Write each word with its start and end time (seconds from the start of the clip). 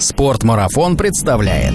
Спортмарафон 0.00 0.96
представляет. 0.96 1.74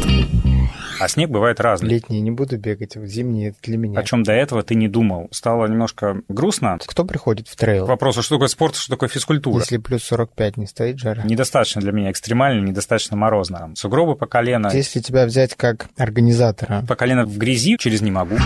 А 1.00 1.08
снег 1.10 1.30
бывает 1.30 1.60
разный. 1.60 1.90
Летние 1.90 2.22
не 2.22 2.32
буду 2.32 2.58
бегать, 2.58 2.96
это 2.96 3.06
для 3.06 3.78
меня. 3.78 4.00
О 4.00 4.04
чем 4.04 4.24
до 4.24 4.32
этого 4.32 4.64
ты 4.64 4.76
не 4.76 4.88
думал. 4.88 5.28
Стало 5.32 5.66
немножко 5.68 6.22
грустно. 6.30 6.78
Кто 6.86 7.04
приходит 7.04 7.50
в 7.50 7.56
трейл? 7.58 7.86
Вопрос, 7.86 8.18
а 8.18 8.22
что 8.22 8.36
такое 8.36 8.48
спорт, 8.48 8.78
что 8.78 8.92
такое 8.92 9.10
физкультура? 9.10 9.60
Если 9.60 9.78
плюс 9.78 10.04
45 10.04 10.58
не 10.58 10.68
стоит 10.68 11.00
жара. 11.00 11.24
Недостаточно 11.26 11.82
для 11.82 11.92
меня 11.92 12.12
экстремально, 12.12 12.66
недостаточно 12.66 13.18
морозно. 13.18 13.72
Сугробы 13.76 14.16
по 14.16 14.26
колено. 14.26 14.70
Если 14.74 15.02
тебя 15.02 15.26
взять 15.26 15.56
как 15.56 15.88
организатора. 15.98 16.86
По 16.88 16.96
колено 16.96 17.26
в 17.26 17.38
грязи 17.38 17.78
через 17.78 18.02
не 18.02 18.12
могу. 18.12 18.38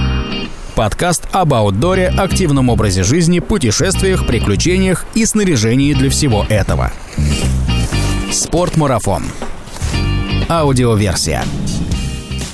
Подкаст 0.76 1.28
об 1.32 1.54
аутдоре, 1.54 2.08
активном 2.08 2.70
образе 2.70 3.04
жизни, 3.04 3.40
путешествиях, 3.40 4.26
приключениях 4.26 5.06
и 5.14 5.26
снаряжении 5.26 5.94
для 5.94 6.10
всего 6.10 6.46
этого. 6.50 6.92
Спортмарафон. 8.32 9.24
Аудиоверсия. 10.50 11.44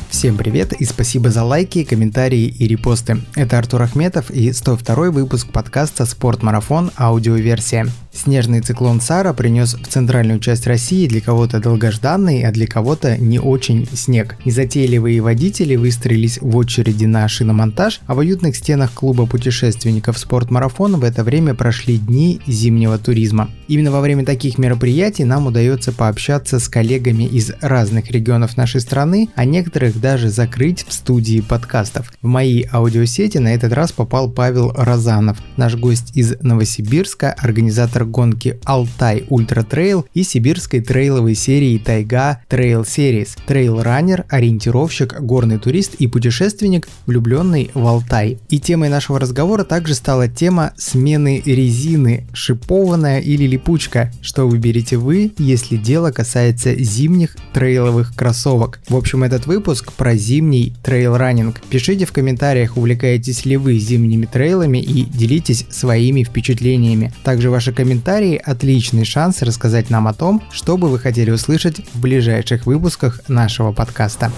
Всем 0.10 0.36
привет 0.36 0.74
и 0.74 0.84
спасибо 0.84 1.30
за 1.30 1.44
лайки, 1.44 1.84
комментарии 1.84 2.46
и 2.48 2.68
репосты. 2.68 3.22
Это 3.36 3.60
Артур 3.60 3.84
Ахметов 3.84 4.32
и 4.32 4.52
102 4.52 5.12
выпуск 5.12 5.52
подкаста 5.52 6.08
«Спортмарафон. 6.08 6.90
Аудиоверсия». 6.98 7.88
Снежный 8.14 8.62
циклон 8.62 9.02
Сара 9.02 9.34
принес 9.34 9.74
в 9.74 9.88
центральную 9.88 10.40
часть 10.40 10.68
России 10.68 11.08
для 11.08 11.20
кого-то 11.20 11.60
долгожданный, 11.60 12.44
а 12.44 12.52
для 12.52 12.68
кого-то 12.68 13.18
не 13.18 13.40
очень 13.40 13.88
снег. 13.92 14.38
Незатейливые 14.46 15.20
водители 15.20 15.76
выстроились 15.76 16.38
в 16.40 16.56
очереди 16.56 17.06
на 17.06 17.28
шиномонтаж, 17.28 18.02
а 18.06 18.14
в 18.14 18.20
уютных 18.20 18.56
стенах 18.56 18.94
клуба 18.94 19.26
путешественников 19.26 20.20
«Спортмарафон» 20.20 20.98
в 20.98 21.04
это 21.04 21.24
время 21.24 21.56
прошли 21.56 21.98
дни 21.98 22.40
зимнего 22.46 23.00
туризма. 23.00 23.50
Именно 23.68 23.92
во 23.92 24.02
время 24.02 24.24
таких 24.24 24.60
мероприятий 24.60 25.24
нам 25.24 25.48
удается 25.48 25.92
пообщаться 25.92 26.60
с 26.60 26.70
коллегами 26.70 27.24
из 27.24 27.52
разных 27.62 28.12
регионов 28.12 28.58
нашей 28.58 28.82
страны, 28.82 29.30
а 29.36 29.44
некоторых 29.44 30.00
даже 30.00 30.30
закрыть 30.30 30.86
в 30.88 30.94
студии 30.94 31.42
подкастов. 31.42 32.14
В 32.22 32.28
мои 32.28 32.64
аудиосети 32.72 33.40
на 33.40 33.54
этот 33.56 33.74
раз 33.74 33.92
попал 33.92 34.30
Павел 34.30 34.72
Розанов, 34.76 35.40
наш 35.58 35.76
гость 35.76 36.12
из 36.14 36.36
Новосибирска, 36.42 37.34
организатор 37.34 38.03
гонки 38.06 38.60
Altai 38.64 39.26
Ultra 39.30 39.64
Trail 39.64 40.06
и 40.14 40.24
сибирской 40.24 40.82
трейловой 40.82 41.36
серии 41.36 41.78
Taiga 41.78 42.42
Trail 42.48 42.82
Series. 42.82 43.30
Трейл-раннер, 43.48 44.26
ориентировщик, 44.30 45.20
горный 45.20 45.60
турист 45.60 45.96
и 45.96 46.08
путешественник, 46.08 46.88
влюбленный 47.06 47.72
в 47.74 47.86
Алтай. 47.86 48.40
И 48.50 48.60
темой 48.60 48.90
нашего 48.90 49.20
разговора 49.20 49.64
также 49.64 49.96
стала 49.96 50.28
тема 50.28 50.74
смены 50.78 51.42
резины, 51.46 52.28
шипованная 52.34 53.20
или 53.20 53.46
липучка. 53.46 54.12
Что 54.22 54.48
выберете 54.48 54.98
вы, 54.98 55.32
если 55.38 55.78
дело 55.78 56.12
касается 56.12 56.76
зимних 56.76 57.36
трейловых 57.54 58.16
кроссовок? 58.16 58.80
В 58.88 58.96
общем, 58.96 59.24
этот 59.24 59.48
выпуск 59.48 59.92
про 59.94 60.16
зимний 60.16 60.76
трейл-раннинг. 60.84 61.62
Пишите 61.70 62.06
в 62.06 62.12
комментариях, 62.12 62.78
увлекаетесь 62.78 63.46
ли 63.46 63.58
вы 63.58 63.78
зимними 63.78 64.26
трейлами 64.26 64.78
и 64.78 65.04
делитесь 65.04 65.66
своими 65.70 66.24
впечатлениями. 66.24 67.14
Также 67.24 67.50
ваши 67.50 67.72
комментарии 67.72 67.93
комментарии– 67.94 68.42
отличный 68.44 69.06
шанс 69.06 69.44
рассказать 69.44 69.92
нам 69.92 70.08
о 70.08 70.14
том, 70.14 70.42
что 70.52 70.78
бы 70.78 70.90
вы 70.90 70.98
хотели 70.98 71.30
услышать 71.30 71.80
в 71.94 72.00
ближайших 72.02 72.66
выпусках 72.66 73.22
нашего 73.28 73.72
подкаста. 73.72 74.32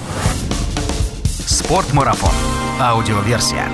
Спортмарафон. 1.45 2.34
Аудиоверсия. 2.81 3.70